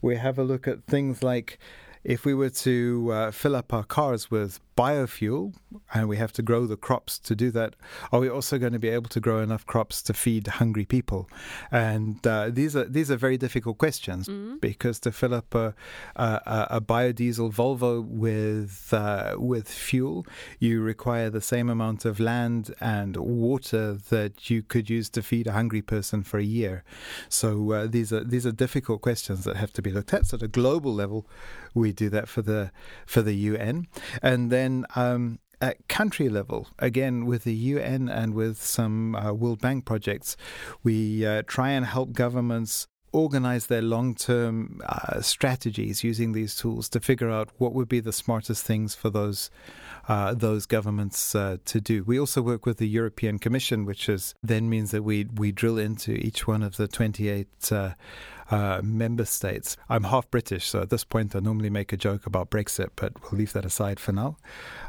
we 0.00 0.16
have 0.16 0.38
a 0.38 0.44
look 0.44 0.68
at 0.68 0.84
things 0.84 1.22
like 1.24 1.58
if 2.04 2.24
we 2.24 2.34
were 2.34 2.50
to 2.50 3.10
uh, 3.12 3.30
fill 3.30 3.56
up 3.56 3.72
our 3.72 3.84
cars 3.84 4.30
with 4.30 4.60
biofuel 4.76 5.54
and 5.94 6.08
we 6.08 6.16
have 6.16 6.32
to 6.32 6.42
grow 6.42 6.66
the 6.66 6.76
crops 6.76 7.18
to 7.18 7.34
do 7.34 7.50
that, 7.50 7.74
are 8.10 8.20
we 8.20 8.28
also 8.28 8.58
going 8.58 8.72
to 8.72 8.78
be 8.78 8.88
able 8.88 9.08
to 9.10 9.20
grow 9.20 9.40
enough 9.40 9.66
crops 9.66 10.02
to 10.02 10.14
feed 10.14 10.46
hungry 10.46 10.84
people? 10.84 11.28
And 11.70 12.24
uh, 12.26 12.50
these 12.50 12.76
are 12.76 12.84
these 12.84 13.10
are 13.10 13.16
very 13.16 13.36
difficult 13.36 13.78
questions 13.78 14.28
mm-hmm. 14.28 14.56
because 14.58 14.98
to 15.00 15.12
fill 15.12 15.34
up 15.34 15.54
a, 15.54 15.74
a, 16.16 16.66
a 16.70 16.80
biodiesel 16.80 17.52
Volvo 17.52 18.04
with 18.04 18.92
uh, 18.92 19.34
with 19.38 19.68
fuel, 19.68 20.26
you 20.58 20.80
require 20.80 21.30
the 21.30 21.40
same 21.40 21.68
amount 21.68 22.04
of 22.04 22.20
land 22.20 22.74
and 22.80 23.16
water 23.16 23.94
that 24.10 24.50
you 24.50 24.62
could 24.62 24.88
use 24.88 25.08
to 25.10 25.22
feed 25.22 25.46
a 25.46 25.52
hungry 25.52 25.82
person 25.82 26.22
for 26.22 26.38
a 26.38 26.44
year. 26.44 26.84
So 27.28 27.72
uh, 27.72 27.86
these 27.86 28.12
are 28.12 28.24
these 28.24 28.46
are 28.46 28.52
difficult 28.52 29.02
questions 29.02 29.44
that 29.44 29.56
have 29.56 29.72
to 29.74 29.82
be 29.82 29.90
looked 29.90 30.14
at. 30.14 30.26
So 30.26 30.36
at 30.36 30.42
a 30.42 30.48
global 30.48 30.94
level, 30.94 31.26
we 31.74 31.92
do 31.92 32.08
that 32.10 32.28
for 32.28 32.42
the 32.42 32.70
for 33.06 33.22
the 33.22 33.34
UN, 33.34 33.86
and 34.22 34.50
then 34.50 34.61
um, 34.94 35.38
at 35.60 35.88
country 35.88 36.28
level, 36.28 36.66
again 36.78 37.24
with 37.24 37.44
the 37.44 37.54
UN 37.54 38.08
and 38.08 38.34
with 38.34 38.60
some 38.60 39.14
uh, 39.14 39.32
World 39.32 39.60
Bank 39.60 39.84
projects, 39.84 40.36
we 40.82 41.24
uh, 41.24 41.42
try 41.46 41.70
and 41.70 41.86
help 41.86 42.12
governments 42.12 42.88
organize 43.12 43.66
their 43.66 43.82
long 43.82 44.14
term 44.14 44.80
uh, 44.86 45.20
strategies 45.20 46.02
using 46.02 46.32
these 46.32 46.56
tools 46.56 46.88
to 46.88 46.98
figure 46.98 47.30
out 47.30 47.50
what 47.58 47.74
would 47.74 47.88
be 47.88 48.00
the 48.00 48.12
smartest 48.12 48.64
things 48.64 48.94
for 48.94 49.10
those. 49.10 49.50
Uh, 50.08 50.34
those 50.34 50.66
governments 50.66 51.32
uh, 51.32 51.56
to 51.64 51.80
do. 51.80 52.02
We 52.02 52.18
also 52.18 52.42
work 52.42 52.66
with 52.66 52.78
the 52.78 52.88
European 52.88 53.38
Commission, 53.38 53.84
which 53.84 54.08
is 54.08 54.34
then 54.42 54.68
means 54.68 54.90
that 54.90 55.04
we 55.04 55.26
we 55.36 55.52
drill 55.52 55.78
into 55.78 56.14
each 56.14 56.48
one 56.48 56.64
of 56.64 56.76
the 56.76 56.88
28 56.88 57.70
uh, 58.52 58.62
uh, 58.62 58.80
member 58.82 59.24
states. 59.24 59.76
I'm 59.88 60.04
half 60.04 60.30
British, 60.30 60.68
so 60.68 60.82
at 60.82 60.90
this 60.90 61.04
point 61.04 61.34
I 61.34 61.40
normally 61.40 61.70
make 61.70 61.92
a 61.92 61.96
joke 61.96 62.26
about 62.26 62.50
Brexit, 62.50 62.90
but 62.96 63.12
we'll 63.22 63.38
leave 63.38 63.52
that 63.52 63.64
aside 63.64 63.98
for 64.00 64.12
now. 64.12 64.36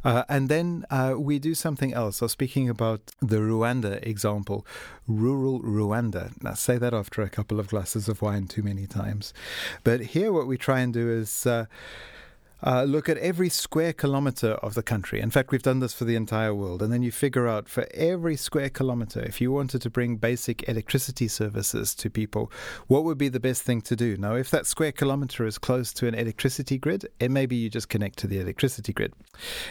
Uh, 0.03 0.23
and 0.29 0.47
then 0.47 0.85
uh, 0.89 1.15
we 1.17 1.39
do 1.39 1.55
something 1.55 1.93
else. 1.93 2.17
So, 2.17 2.27
speaking 2.27 2.69
about 2.69 3.01
the 3.19 3.37
Rwanda 3.37 4.01
example, 4.05 4.65
rural 5.07 5.61
Rwanda. 5.61 6.31
Now, 6.41 6.53
say 6.53 6.77
that 6.77 6.93
after 6.93 7.21
a 7.21 7.29
couple 7.29 7.59
of 7.59 7.69
glasses 7.69 8.07
of 8.07 8.21
wine 8.21 8.47
too 8.47 8.63
many 8.63 8.85
times. 8.85 9.33
But 9.83 10.01
here, 10.01 10.31
what 10.31 10.47
we 10.47 10.57
try 10.57 10.79
and 10.81 10.93
do 10.93 11.09
is 11.09 11.47
uh, 12.65 12.83
look 12.83 13.09
at 13.09 13.17
every 13.17 13.49
square 13.49 13.93
kilometer 13.93 14.53
of 14.53 14.73
the 14.73 14.83
country. 14.83 15.19
In 15.19 15.29
fact, 15.29 15.51
we've 15.51 15.61
done 15.61 15.79
this 15.79 15.93
for 15.93 16.05
the 16.05 16.15
entire 16.15 16.55
world. 16.55 16.81
And 16.81 16.91
then 16.91 17.03
you 17.03 17.11
figure 17.11 17.47
out 17.47 17.67
for 17.67 17.87
every 17.93 18.35
square 18.35 18.69
kilometer, 18.69 19.21
if 19.21 19.41
you 19.41 19.51
wanted 19.51 19.81
to 19.81 19.89
bring 19.89 20.15
basic 20.15 20.67
electricity 20.69 21.27
services 21.27 21.93
to 21.95 22.09
people, 22.09 22.51
what 22.87 23.03
would 23.03 23.17
be 23.17 23.29
the 23.29 23.39
best 23.39 23.63
thing 23.63 23.81
to 23.81 23.95
do? 23.95 24.15
Now, 24.17 24.35
if 24.35 24.49
that 24.51 24.65
square 24.65 24.91
kilometer 24.91 25.45
is 25.45 25.57
close 25.57 25.91
to 25.93 26.07
an 26.07 26.15
electricity 26.15 26.77
grid, 26.77 27.07
it 27.19 27.31
maybe 27.31 27.55
you 27.55 27.69
just 27.69 27.89
connect 27.89 28.17
to 28.19 28.27
the 28.27 28.39
electricity 28.39 28.93
grid. 28.93 29.13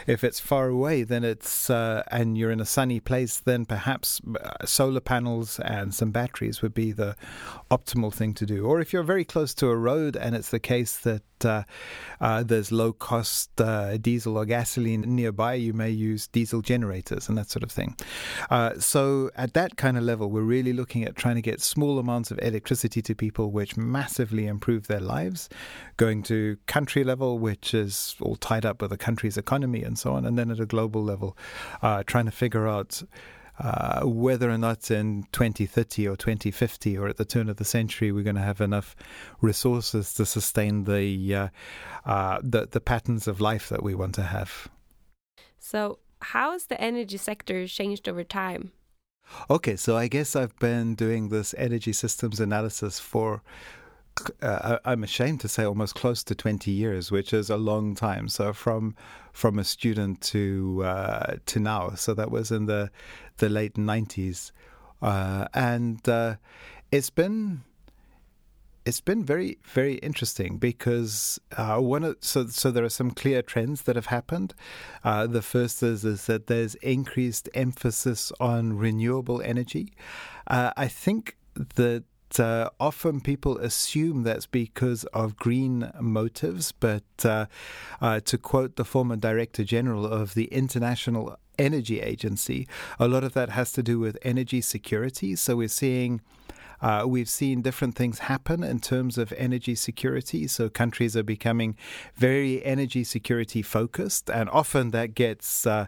If 0.07 0.23
it's 0.23 0.41
far 0.41 0.69
away, 0.69 1.03
then 1.03 1.25
it's, 1.25 1.71
uh, 1.71 2.03
and 2.11 2.37
you're 2.37 2.51
in 2.51 2.61
a 2.61 2.67
sunny 2.67 3.01
place, 3.01 3.39
then 3.39 3.65
perhaps 3.65 4.21
uh, 4.39 4.67
solar 4.67 5.01
panels 5.01 5.59
and 5.61 5.95
some 5.95 6.11
batteries 6.11 6.61
would 6.61 6.75
be 6.75 6.93
the 6.93 7.17
optimal 7.71 8.13
thing 8.13 8.35
to 8.35 8.47
do. 8.47 8.67
Or 8.67 8.81
if 8.81 8.93
you're 8.93 9.03
very 9.03 9.25
close 9.25 9.55
to 9.55 9.69
a 9.69 9.77
road 9.77 10.17
and 10.17 10.35
it's 10.35 10.51
the 10.51 10.61
case 10.61 10.99
that 10.99 11.23
uh, 11.45 11.63
uh, 12.21 12.43
there's 12.43 12.71
low 12.83 12.93
cost 12.93 13.61
uh, 13.61 13.97
diesel 13.97 14.37
or 14.37 14.45
gasoline 14.45 15.03
nearby, 15.03 15.55
you 15.55 15.73
may 15.73 15.91
use 15.91 16.27
diesel 16.29 16.63
generators 16.63 17.29
and 17.29 17.39
that 17.39 17.49
sort 17.49 17.63
of 17.63 17.71
thing. 17.71 17.97
Uh, 18.51 18.79
so, 18.79 19.31
at 19.37 19.55
that 19.55 19.77
kind 19.77 19.97
of 19.97 20.03
level, 20.03 20.31
we're 20.31 20.51
really 20.57 20.73
looking 20.73 21.05
at 21.05 21.15
trying 21.15 21.37
to 21.37 21.43
get 21.43 21.61
small 21.61 21.99
amounts 21.99 22.31
of 22.33 22.39
electricity 22.43 23.01
to 23.03 23.15
people, 23.15 23.53
which 23.53 23.77
massively 23.77 24.47
improve 24.47 24.89
their 24.89 25.01
lives, 25.01 25.49
going 25.97 26.23
to 26.25 26.57
country 26.67 27.05
level, 27.05 27.39
which 27.39 27.75
is 27.75 28.17
all 28.21 28.37
tied 28.37 28.67
up 28.67 28.83
with 28.83 28.91
the 28.91 28.97
country's 28.97 29.37
economy 29.37 29.83
and 29.85 29.99
so 29.99 30.13
on, 30.13 30.25
and 30.27 30.37
then 30.39 30.51
at 30.51 30.59
a 30.59 30.67
global 30.67 31.03
level, 31.05 31.37
uh, 31.83 32.03
trying 32.05 32.27
to 32.27 32.33
figure 32.33 32.67
out. 32.67 33.03
Uh, 33.63 34.01
whether 34.05 34.51
or 34.51 34.59
not 34.59 34.91
in 34.91 35.23
2030 35.31 36.09
or 36.09 36.17
2050 36.17 36.99
or 36.99 37.07
at 37.07 37.17
the 37.17 37.25
turn 37.25 37.49
of 37.49 37.59
the 37.59 37.65
century 37.65 38.11
we're 38.11 38.25
going 38.25 38.35
to 38.35 38.43
have 38.43 38.61
enough 38.61 38.97
resources 39.41 40.13
to 40.15 40.27
sustain 40.27 40.83
the, 40.83 41.33
uh, 41.33 41.49
uh, 42.05 42.41
the 42.43 42.67
the 42.67 42.81
patterns 42.81 43.29
of 43.29 43.41
life 43.41 43.69
that 43.69 43.85
we 43.85 43.95
want 43.95 44.17
to 44.17 44.23
have. 44.23 44.69
So, 45.61 46.01
how 46.21 46.51
has 46.53 46.67
the 46.67 46.81
energy 46.81 47.19
sector 47.19 47.69
changed 47.69 48.09
over 48.09 48.25
time? 48.25 48.73
Okay, 49.49 49.77
so 49.77 49.97
I 49.97 50.09
guess 50.09 50.35
I've 50.35 50.59
been 50.59 50.97
doing 50.97 51.29
this 51.29 51.55
energy 51.57 51.93
systems 51.93 52.41
analysis 52.41 52.99
for 52.99 53.43
uh, 54.41 54.79
I'm 54.85 55.05
ashamed 55.05 55.41
to 55.41 55.49
say 55.49 55.65
almost 55.65 55.95
close 55.95 56.23
to 56.25 56.35
20 56.35 56.71
years, 56.71 57.11
which 57.11 57.33
is 57.33 57.51
a 57.51 57.57
long 57.57 57.95
time. 57.95 58.29
So 58.29 58.53
from 58.53 58.95
from 59.33 59.59
a 59.59 59.65
student 59.65 60.21
to 60.21 60.83
uh, 60.85 61.37
to 61.47 61.61
now. 61.61 61.91
So 61.95 62.15
that 62.15 62.31
was 62.31 62.51
in 62.51 62.67
the 62.67 62.91
the 63.39 63.49
late 63.49 63.75
90s, 63.75 64.53
uh, 65.01 65.47
and 65.55 66.07
uh, 66.09 66.37
it's 66.91 67.11
been 67.11 67.63
it's 68.85 69.01
been 69.01 69.25
very 69.25 69.59
very 69.65 69.95
interesting 69.95 70.59
because 70.59 71.41
uh, 71.57 71.79
one 71.79 72.05
of, 72.05 72.17
so 72.21 72.47
so 72.47 72.71
there 72.71 72.85
are 72.85 72.91
some 72.91 73.11
clear 73.11 73.43
trends 73.43 73.83
that 73.83 73.97
have 73.97 74.07
happened. 74.07 74.55
Uh, 75.03 75.27
the 75.27 75.43
first 75.43 75.83
is 75.83 76.05
is 76.05 76.27
that 76.27 76.47
there's 76.47 76.75
increased 76.77 77.49
emphasis 77.55 78.33
on 78.41 78.77
renewable 78.77 79.41
energy. 79.43 79.93
I 80.47 80.89
think 80.89 81.37
that 81.77 82.05
uh, 82.41 82.71
often 82.79 83.21
people 83.21 83.59
assume 83.59 84.23
that's 84.23 84.47
because 84.47 85.05
of 85.13 85.37
green 85.37 85.91
motives, 86.01 86.73
but 86.73 87.03
uh, 87.25 87.47
uh, 88.01 88.21
to 88.21 88.39
quote 88.39 88.77
the 88.77 88.85
former 88.85 89.17
Director 89.17 89.65
General 89.65 90.07
of 90.07 90.35
the 90.35 90.47
International 90.47 91.37
Energy 91.59 92.01
Agency, 92.01 92.67
a 92.99 93.09
lot 93.09 93.25
of 93.25 93.35
that 93.35 93.51
has 93.51 93.73
to 93.73 93.83
do 93.83 93.99
with 93.99 94.17
energy 94.23 94.61
security. 94.61 95.37
So 95.37 95.57
we're 95.57 95.69
seeing. 95.69 96.21
Uh, 96.81 97.05
we've 97.07 97.29
seen 97.29 97.63
different 97.63 97.95
things 97.95 98.19
happen 98.19 98.65
in 98.65 98.81
terms 98.81 99.17
of 99.17 99.33
energy 99.35 99.77
security. 99.77 100.49
So 100.49 100.69
countries 100.69 101.17
are 101.17 101.23
becoming 101.23 101.77
very 102.17 102.65
energy 102.65 103.05
security 103.05 103.63
focused, 103.63 104.29
and 104.29 104.51
often 104.51 104.91
that 104.91 105.15
gets 105.15 105.65
uh, 105.65 105.87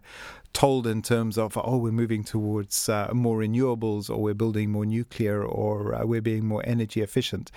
told 0.54 0.86
in 0.86 1.02
terms 1.02 1.36
of, 1.36 1.58
oh, 1.62 1.76
we're 1.76 1.92
moving 1.92 2.24
towards 2.24 2.88
uh, 2.88 3.10
more 3.12 3.38
renewables 3.38 4.08
or 4.08 4.22
we're 4.22 4.34
building 4.34 4.70
more 4.70 4.86
nuclear 4.86 5.44
or 5.44 5.94
uh, 5.94 6.06
we're 6.06 6.22
being 6.22 6.46
more 6.46 6.62
energy 6.64 7.02
efficient. 7.02 7.50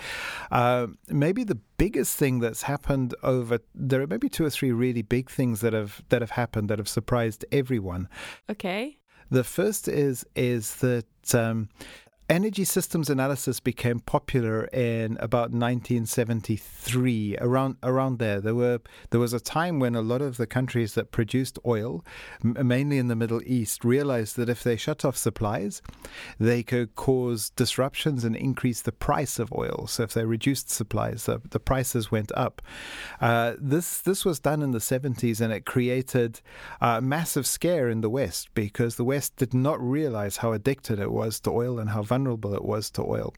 Uh, 0.52 0.88
maybe 1.08 1.44
the 1.46 1.60
biggest 1.78 2.18
thing 2.18 2.40
that's 2.40 2.64
happened 2.64 3.16
over 3.24 3.60
there 3.74 4.02
are 4.02 4.08
maybe 4.08 4.28
two 4.28 4.44
or 4.44 4.50
three 4.50 4.72
really 4.72 5.04
big 5.04 5.30
things 5.30 5.62
that 5.62 5.74
have 5.74 6.04
that 6.10 6.22
have 6.22 6.32
happened 6.32 6.70
that 6.70 6.80
have 6.80 6.90
surprised 6.90 7.46
everyone. 7.52 8.10
Okay. 8.50 8.98
The 9.30 9.44
first 9.44 9.88
is 9.88 10.26
is 10.36 10.76
that 10.78 11.06
um, 11.34 11.70
energy 12.30 12.66
systems 12.66 13.10
analysis 13.10 13.62
became 13.62 14.00
popular 14.02 14.66
in 14.66 15.18
about 15.22 15.52
1973 15.52 17.38
around 17.40 17.78
around 17.82 18.20
there. 18.20 18.42
There 18.42 18.56
were 18.56 18.82
there 19.12 19.20
was 19.20 19.32
a 19.32 19.40
time 19.40 19.80
when 19.80 19.96
a 19.96 20.02
lot 20.02 20.22
of 20.22 20.36
the 20.36 20.48
countries 20.48 20.94
that 20.96 21.12
produced 21.12 21.58
oil 21.66 22.04
m- 22.44 22.68
mainly 22.68 22.98
in 22.98 23.08
the 23.08 23.16
middle 23.16 23.42
east 23.46 23.86
realized 23.86 24.36
that 24.36 24.50
if 24.50 24.62
they 24.62 24.76
shut 24.76 25.06
off 25.06 25.16
supplies 25.16 25.82
they 26.38 26.64
could 26.64 26.96
cause 26.96 27.52
disruptions 27.52 28.26
and 28.26 28.36
increase 28.36 28.82
the 28.82 28.92
price 28.92 29.40
of 29.40 29.54
oil. 29.54 29.88
So 29.88 30.04
if 30.04 30.14
they 30.14 30.26
reduced 30.26 30.70
supplies 30.70 31.26
the, 31.26 31.42
the 31.50 31.60
prices 31.60 32.12
went 32.12 32.32
up. 32.36 32.62
Uh, 33.22 33.54
this 33.58 34.02
this 34.02 34.26
was 34.26 34.40
done 34.40 34.62
in 34.62 34.72
the 34.72 34.80
70s 34.80 35.40
and 35.40 35.54
it 35.54 35.66
created 35.66 36.42
a 36.82 37.02
massive 37.02 37.48
scare 37.48 37.88
in 37.90 38.02
the 38.02 38.10
west 38.10 38.54
because 38.54 38.98
the 38.98 39.06
west 39.06 39.38
did 39.38 39.54
not 39.54 39.80
realize 39.80 40.38
how 40.38 40.52
addicted 40.52 41.00
it 41.00 41.12
was 41.12 41.40
to 41.40 41.52
oil 41.52 41.80
and 41.80 41.92
how 41.92 42.02
vulnerable 42.18 42.54
it 42.54 42.66
was 42.66 42.90
to 42.92 43.04
oil. 43.04 43.34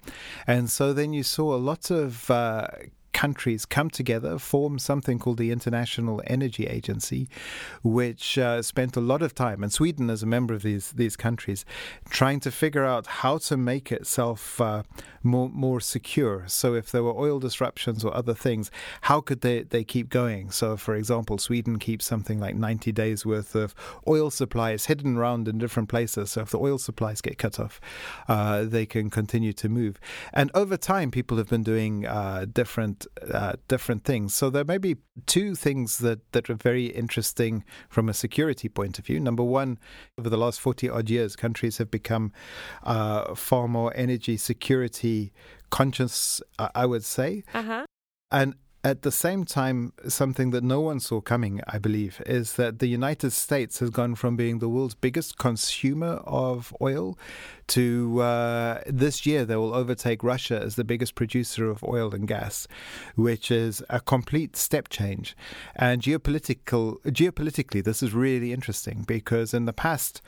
And 0.48 0.70
so 0.70 0.94
then 0.94 1.14
you 1.14 1.24
saw 1.24 1.56
a 1.56 1.58
lot 1.58 1.92
of 1.92 2.32
uh, 2.32 2.68
countries 3.14 3.66
come 3.66 3.90
together, 3.90 4.40
form 4.40 4.80
something 4.80 5.20
called 5.20 5.38
the 5.38 5.52
International 5.52 6.22
Energy 6.28 6.68
Agency, 6.68 7.28
which 7.84 8.38
uh, 8.38 8.62
spent 8.62 8.96
a 8.96 9.02
lot 9.02 9.22
of 9.22 9.36
time, 9.36 9.64
and 9.64 9.72
Sweden 9.72 10.10
is 10.10 10.24
a 10.24 10.26
member 10.26 10.54
of 10.54 10.62
these 10.62 10.92
these 10.92 11.16
countries, 11.16 11.66
trying 12.10 12.40
to 12.42 12.52
figure 12.52 12.86
out 12.86 13.08
how 13.08 13.38
to 13.38 13.58
make 13.58 13.92
itself 13.92 14.62
uh, 14.62 14.84
more 15.24 15.50
more 15.50 15.80
secure. 15.80 16.44
So 16.48 16.74
if 16.74 16.92
there 16.92 17.04
were 17.04 17.18
oil 17.18 17.40
disruptions 17.40 18.04
or 18.06 18.16
other 18.16 18.34
things, 18.34 18.72
how 19.02 19.22
could 19.22 19.42
they, 19.42 19.64
they 19.64 19.84
keep 19.84 20.10
going? 20.10 20.52
So 20.52 20.78
for 20.78 20.96
example, 20.96 21.38
Sweden 21.38 21.80
keeps 21.80 22.06
something 22.06 22.40
like 22.40 22.56
90 22.56 22.92
days 22.92 23.26
worth 23.26 23.56
of 23.56 23.76
oil 24.08 24.30
supplies 24.30 24.86
hidden 24.86 25.18
around 25.18 25.48
in 25.48 25.58
different 25.58 25.90
places. 25.90 26.32
So 26.32 26.42
if 26.42 26.52
the 26.52 26.60
oil 26.60 26.78
supplies 26.78 27.22
get 27.22 27.38
cut 27.38 27.60
off, 27.60 27.82
uh, 28.28 28.64
they 28.64 28.86
can 28.86 29.10
continue 29.10 29.54
to 29.54 29.70
move. 29.70 30.00
And 30.34 30.52
over 30.54 30.78
time, 30.78 31.12
people 31.12 31.38
have 31.38 31.50
been 31.50 31.64
doing 31.64 32.06
uh, 32.06 32.46
different 33.00 33.36
uh, 33.36 33.54
different 33.68 34.04
things. 34.04 34.34
So 34.34 34.50
there 34.50 34.66
may 34.66 34.78
be 34.78 34.98
two 35.26 35.56
things 35.56 36.00
that, 36.00 36.32
that 36.32 36.50
are 36.50 36.56
very 36.56 36.88
interesting 36.88 37.64
from 37.90 38.10
a 38.10 38.14
security 38.14 38.70
point 38.70 39.00
of 39.00 39.06
view. 39.06 39.20
Number 39.20 39.44
one, 39.44 39.78
over 40.18 40.30
the 40.30 40.38
last 40.38 40.60
40 40.60 40.90
odd 40.90 41.10
years, 41.10 41.36
countries 41.36 41.78
have 41.78 41.92
become 41.92 42.32
uh, 42.84 43.36
far 43.36 43.68
more 43.68 43.94
energy 43.96 44.38
security 44.38 45.32
conscious, 45.70 46.42
I 46.58 46.86
would 46.86 47.04
say. 47.04 47.44
Uh-huh. 47.54 47.86
And 48.32 48.56
at 48.82 49.02
the 49.02 49.12
same 49.12 49.44
time, 49.44 49.92
something 50.08 50.52
that 50.52 50.64
no 50.64 50.80
one 50.80 51.02
saw 51.02 51.20
coming, 51.20 51.60
I 51.68 51.80
believe, 51.80 52.22
is 52.26 52.54
that 52.54 52.80
the 52.80 52.88
United 52.88 53.32
States 53.32 53.80
has 53.80 53.90
gone 53.90 54.16
from 54.16 54.38
being 54.38 54.60
the 54.60 54.70
world's 54.70 54.96
biggest 54.96 55.38
consumer 55.38 56.22
of 56.26 56.74
oil 56.82 57.18
to 57.68 58.22
uh, 58.22 58.82
this 58.88 59.26
year 59.26 59.46
they 59.46 59.58
will 59.58 59.74
overtake 59.74 60.24
Russia 60.24 60.60
as 60.60 60.76
the 60.76 60.86
biggest 60.86 61.14
producer 61.16 61.70
of 61.70 61.84
oil 61.84 62.16
and 62.16 62.28
gas, 62.28 62.68
which 63.16 63.52
is 63.52 63.84
a 63.90 64.00
complete 64.00 64.56
step 64.56 64.88
change. 64.88 65.36
And 65.76 66.02
geopolitical, 66.02 67.02
geopolitically, 67.02 67.84
this 67.84 68.02
is 68.02 68.14
really 68.14 68.54
interesting 68.54 69.04
because 69.06 69.54
in 69.54 69.66
the 69.66 69.74
past, 69.74 70.22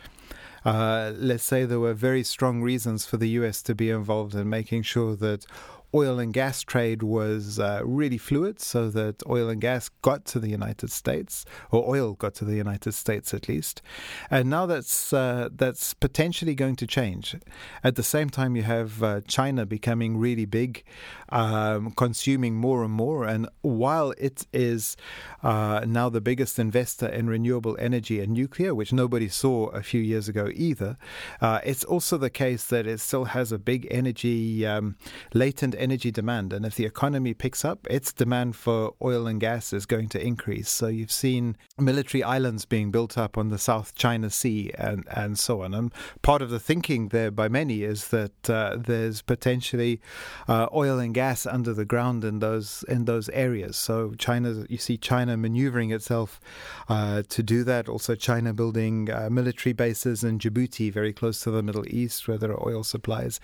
uh, 0.66 1.14
let's 1.16 1.44
say 1.44 1.64
there 1.66 1.80
were 1.80 1.94
very 1.94 2.24
strong 2.24 2.62
reasons 2.62 3.06
for 3.06 3.18
the 3.18 3.30
US 3.30 3.62
to 3.64 3.74
be 3.74 3.90
involved 3.90 4.36
in 4.36 4.50
making 4.50 4.84
sure 4.84 5.16
that 5.16 5.46
oil 5.94 6.20
and 6.20 6.34
gas 6.34 6.62
trade 6.62 7.04
was 7.04 7.60
uh, 7.60 7.82
really 7.84 8.18
fluid, 8.18 8.60
so 8.60 8.90
that 8.90 9.22
oil 9.28 9.50
and 9.50 9.62
gas 9.62 9.90
got 10.02 10.26
to 10.26 10.40
the 10.40 10.50
United 10.50 10.92
States, 10.92 11.46
or 11.72 11.88
oil 11.88 12.14
got 12.14 12.34
to 12.36 12.46
the 12.46 12.56
United 12.56 12.94
States 12.94 13.34
at 13.34 13.50
least. 13.50 13.82
And 14.30 14.50
now 14.50 14.66
that's 14.66 15.12
uh, 15.14 15.50
that's 15.54 15.94
potentially 15.94 16.56
going 16.56 16.76
to 16.78 16.88
change. 16.88 17.36
At 17.84 17.96
the 17.96 18.04
same 18.04 18.30
time, 18.30 18.56
you 18.56 18.64
have 18.64 19.04
uh, 19.04 19.22
China 19.28 19.66
becoming 19.66 20.18
really 20.18 20.46
big, 20.46 20.84
um, 21.30 21.92
consuming 21.92 22.56
more 22.56 22.84
and 22.84 22.94
more. 22.94 23.26
And 23.26 23.50
while 23.62 24.14
it 24.18 24.48
is 24.54 24.96
uh, 25.44 25.86
now 25.88 26.10
the 26.10 26.22
biggest 26.22 26.58
investor 26.60 27.08
in 27.08 27.28
renewable 27.28 27.76
energy 27.80 28.22
and 28.22 28.32
nuclear, 28.32 28.74
which 28.74 28.94
nobody 28.94 29.28
saw 29.28 29.68
a 29.68 29.84
few 29.84 30.02
years 30.02 30.30
ago 30.30 30.50
either, 30.54 30.98
uh, 31.42 31.60
it's 31.64 31.84
also 31.84 32.18
the 32.18 32.30
case 32.30 32.66
that 32.66 32.88
it 32.88 33.00
still 33.00 33.26
has 33.26 33.52
a 33.52 33.60
big 33.60 33.88
energy 33.92 34.66
um, 34.66 34.96
latent 35.34 35.76
energy 35.82 36.12
demand. 36.12 36.54
And 36.54 36.66
if 36.66 36.76
the 36.76 36.86
economy 36.86 37.34
picks 37.34 37.66
up, 37.66 37.88
its 37.90 38.14
demand 38.14 38.56
for 38.56 38.94
oil 39.02 39.28
and 39.28 39.40
gas 39.42 39.74
is 39.74 39.86
going 39.86 40.10
to 40.10 40.26
increase. 40.26 40.70
So 40.70 40.88
you've 40.88 41.12
seen 41.12 41.58
military 41.78 42.24
islands 42.24 42.66
being 42.66 42.92
built 42.92 43.18
up 43.18 43.38
on 43.38 43.50
the 43.50 43.58
South 43.58 43.96
China 43.96 44.30
Sea 44.30 44.72
and, 44.78 45.06
and 45.10 45.38
so 45.40 45.64
on. 45.64 45.74
And 45.74 45.92
part 46.22 46.42
of 46.42 46.50
the 46.50 46.60
thinking 46.60 47.10
there 47.10 47.32
by 47.32 47.50
many 47.50 47.84
is 47.84 48.10
that 48.10 48.50
uh, 48.50 48.78
there's 48.78 49.22
potentially 49.22 50.00
uh, 50.48 50.68
oil 50.74 51.00
and 51.00 51.14
gas 51.14 51.46
under 51.46 51.74
the 51.74 51.86
ground 51.86 52.24
in 52.24 52.40
those 52.40 52.86
in 52.88 53.06
those 53.06 53.28
areas. 53.30 53.76
So 53.76 54.14
China, 54.18 54.66
you 54.70 54.78
see 54.78 54.98
China 54.98 55.36
maneuvering 55.36 55.92
itself 55.92 56.40
uh, 56.88 57.24
to 57.30 57.44
do 57.44 57.64
that. 57.64 57.90
Also, 57.90 58.16
China 58.16 58.54
building 58.54 59.10
uh, 59.10 59.30
military 59.32 59.74
bases 59.74 60.24
in 60.24 60.38
Djibouti, 60.40 60.92
very 60.92 61.14
close 61.14 61.42
to 61.42 61.52
the 61.52 61.64
Middle 61.64 61.88
East, 61.88 62.28
where 62.28 62.38
there 62.38 62.52
are 62.52 62.68
oil 62.68 62.84
supplies. 62.84 63.40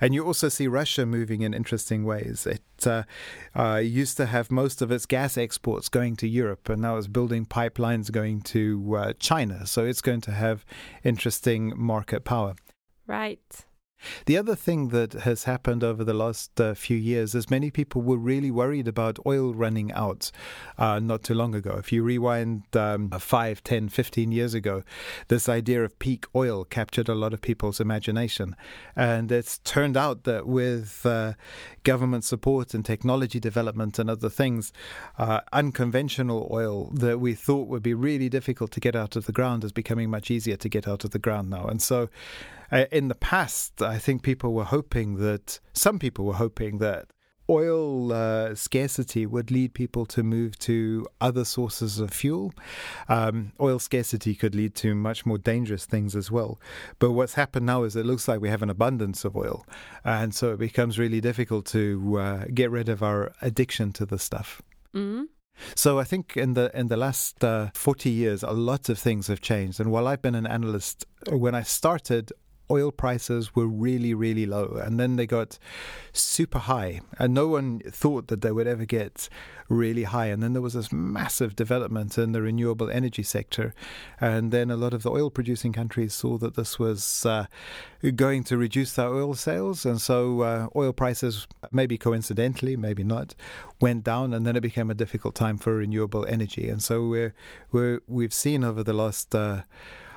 And 0.00 0.14
you 0.14 0.24
also 0.24 0.48
see 0.48 0.66
Russia 0.66 1.04
moving 1.04 1.42
in 1.42 1.52
interesting 1.52 1.81
interesting 1.82 2.04
ways. 2.04 2.46
It 2.46 2.86
uh, 2.86 3.02
uh, 3.54 3.76
used 3.76 4.16
to 4.16 4.26
have 4.26 4.50
most 4.50 4.82
of 4.82 4.90
its 4.90 5.06
gas 5.06 5.36
exports 5.36 5.88
going 5.88 6.16
to 6.16 6.28
Europe, 6.28 6.68
and 6.68 6.82
now 6.82 6.96
it's 6.96 7.08
building 7.08 7.46
pipelines 7.46 8.10
going 8.10 8.42
to 8.42 8.96
uh, 8.96 9.12
China. 9.18 9.66
So 9.66 9.84
it's 9.84 10.00
going 10.00 10.20
to 10.22 10.32
have 10.32 10.64
interesting 11.04 11.72
market 11.76 12.24
power. 12.24 12.54
Right. 13.06 13.66
The 14.26 14.36
other 14.36 14.54
thing 14.54 14.88
that 14.88 15.12
has 15.12 15.44
happened 15.44 15.84
over 15.84 16.04
the 16.04 16.14
last 16.14 16.60
uh, 16.60 16.74
few 16.74 16.96
years 16.96 17.34
is 17.34 17.50
many 17.50 17.70
people 17.70 18.02
were 18.02 18.16
really 18.16 18.50
worried 18.50 18.88
about 18.88 19.18
oil 19.26 19.54
running 19.54 19.92
out 19.92 20.30
uh, 20.78 20.98
not 20.98 21.22
too 21.22 21.34
long 21.34 21.54
ago. 21.54 21.76
If 21.78 21.92
you 21.92 22.02
rewind 22.02 22.64
um, 22.74 23.10
5, 23.10 23.64
10, 23.64 23.88
15 23.88 24.32
years 24.32 24.54
ago, 24.54 24.82
this 25.28 25.48
idea 25.48 25.84
of 25.84 25.98
peak 25.98 26.26
oil 26.34 26.64
captured 26.64 27.08
a 27.08 27.14
lot 27.14 27.32
of 27.32 27.40
people's 27.40 27.80
imagination. 27.80 28.56
And 28.96 29.30
it's 29.30 29.58
turned 29.58 29.96
out 29.96 30.24
that 30.24 30.46
with 30.46 31.04
uh, 31.04 31.34
government 31.84 32.24
support 32.24 32.74
and 32.74 32.84
technology 32.84 33.40
development 33.40 33.98
and 33.98 34.10
other 34.10 34.28
things, 34.28 34.72
uh, 35.18 35.40
unconventional 35.52 36.48
oil 36.50 36.90
that 36.94 37.20
we 37.20 37.34
thought 37.34 37.68
would 37.68 37.82
be 37.82 37.94
really 37.94 38.28
difficult 38.28 38.70
to 38.72 38.80
get 38.80 38.96
out 38.96 39.16
of 39.16 39.26
the 39.26 39.32
ground 39.32 39.64
is 39.64 39.72
becoming 39.72 40.10
much 40.10 40.30
easier 40.30 40.56
to 40.56 40.68
get 40.68 40.88
out 40.88 41.04
of 41.04 41.10
the 41.10 41.18
ground 41.18 41.50
now. 41.50 41.66
And 41.66 41.80
so 41.80 42.08
uh, 42.72 42.86
in 42.90 43.08
the 43.08 43.14
past, 43.14 43.82
I 43.82 43.98
think 43.98 44.22
people 44.22 44.52
were 44.52 44.64
hoping 44.64 45.16
that, 45.16 45.60
some 45.72 45.98
people 45.98 46.24
were 46.24 46.34
hoping 46.34 46.78
that 46.78 47.06
oil 47.50 48.12
uh, 48.12 48.54
scarcity 48.54 49.26
would 49.26 49.50
lead 49.50 49.74
people 49.74 50.06
to 50.06 50.22
move 50.22 50.58
to 50.58 51.06
other 51.20 51.44
sources 51.44 51.98
of 51.98 52.10
fuel. 52.10 52.52
Um, 53.08 53.52
oil 53.60 53.78
scarcity 53.78 54.34
could 54.34 54.54
lead 54.54 54.74
to 54.76 54.94
much 54.94 55.26
more 55.26 55.38
dangerous 55.38 55.84
things 55.84 56.16
as 56.16 56.30
well. 56.30 56.60
But 56.98 57.12
what's 57.12 57.34
happened 57.34 57.66
now 57.66 57.82
is 57.84 57.94
it 57.94 58.06
looks 58.06 58.26
like 58.28 58.40
we 58.40 58.48
have 58.48 58.62
an 58.62 58.70
abundance 58.70 59.24
of 59.24 59.36
oil. 59.36 59.66
And 60.04 60.34
so 60.34 60.52
it 60.52 60.58
becomes 60.58 60.98
really 60.98 61.20
difficult 61.20 61.66
to 61.66 62.18
uh, 62.18 62.44
get 62.52 62.70
rid 62.70 62.88
of 62.88 63.02
our 63.02 63.32
addiction 63.42 63.92
to 63.94 64.06
the 64.06 64.18
stuff. 64.18 64.62
Mm-hmm. 64.94 65.24
So 65.74 65.98
I 65.98 66.04
think 66.04 66.36
in 66.36 66.54
the 66.54 66.70
in 66.74 66.88
the 66.88 66.96
last 66.96 67.44
uh, 67.44 67.70
40 67.74 68.10
years, 68.10 68.42
a 68.42 68.52
lot 68.52 68.88
of 68.88 68.98
things 68.98 69.26
have 69.26 69.40
changed. 69.40 69.80
And 69.80 69.90
while 69.90 70.08
I've 70.08 70.22
been 70.22 70.34
an 70.34 70.46
analyst, 70.46 71.04
when 71.28 71.54
I 71.54 71.62
started, 71.62 72.32
oil 72.72 72.90
prices 72.90 73.54
were 73.54 73.66
really, 73.66 74.14
really 74.14 74.46
low. 74.46 74.80
And 74.82 74.98
then 74.98 75.16
they 75.16 75.26
got 75.26 75.58
super 76.12 76.58
high. 76.58 77.00
And 77.18 77.34
no 77.34 77.46
one 77.48 77.80
thought 77.80 78.28
that 78.28 78.40
they 78.40 78.50
would 78.50 78.66
ever 78.66 78.86
get 78.86 79.28
really 79.68 80.04
high. 80.04 80.26
And 80.26 80.42
then 80.42 80.52
there 80.54 80.62
was 80.62 80.74
this 80.74 80.92
massive 80.92 81.54
development 81.54 82.16
in 82.18 82.32
the 82.32 82.42
renewable 82.42 82.90
energy 82.90 83.22
sector. 83.22 83.74
And 84.20 84.52
then 84.52 84.70
a 84.70 84.76
lot 84.76 84.94
of 84.94 85.02
the 85.02 85.10
oil 85.10 85.30
producing 85.30 85.72
countries 85.72 86.14
saw 86.14 86.38
that 86.38 86.54
this 86.54 86.78
was 86.78 87.26
uh, 87.26 87.46
going 88.16 88.44
to 88.44 88.56
reduce 88.56 88.94
their 88.94 89.08
oil 89.08 89.34
sales. 89.34 89.84
And 89.84 90.00
so 90.00 90.40
uh, 90.40 90.68
oil 90.74 90.92
prices, 90.92 91.46
maybe 91.70 91.98
coincidentally, 91.98 92.76
maybe 92.76 93.04
not, 93.04 93.34
went 93.80 94.04
down. 94.04 94.32
And 94.32 94.46
then 94.46 94.56
it 94.56 94.62
became 94.62 94.90
a 94.90 94.94
difficult 94.94 95.34
time 95.34 95.58
for 95.58 95.76
renewable 95.76 96.24
energy. 96.26 96.68
And 96.68 96.82
so 96.82 97.06
we're, 97.06 97.34
we're, 97.70 98.00
we've 98.06 98.34
seen 98.34 98.64
over 98.64 98.82
the 98.82 98.94
last 98.94 99.34
uh, 99.34 99.62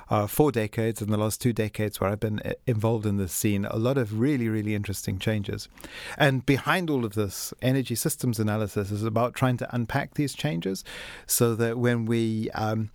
uh, 0.08 0.26
four 0.26 0.52
decades 0.52 1.00
and 1.00 1.12
the 1.12 1.16
last 1.16 1.40
two 1.40 1.52
decades 1.52 2.00
where 2.00 2.10
I've 2.10 2.20
been 2.20 2.40
uh, 2.40 2.52
involved 2.66 3.06
in 3.06 3.16
this 3.16 3.32
scene, 3.32 3.64
a 3.64 3.76
lot 3.76 3.98
of 3.98 4.18
really, 4.18 4.48
really 4.48 4.74
interesting 4.74 5.18
changes. 5.18 5.68
And 6.16 6.44
behind 6.46 6.90
all 6.90 7.04
of 7.04 7.14
this, 7.14 7.52
energy 7.60 7.94
systems 7.94 8.38
analysis 8.38 8.90
is 8.90 9.02
about 9.02 9.34
trying 9.34 9.56
to 9.58 9.74
unpack 9.74 10.14
these 10.14 10.34
changes 10.34 10.84
so 11.26 11.54
that 11.56 11.78
when 11.78 12.06
we 12.06 12.50
um, 12.50 12.90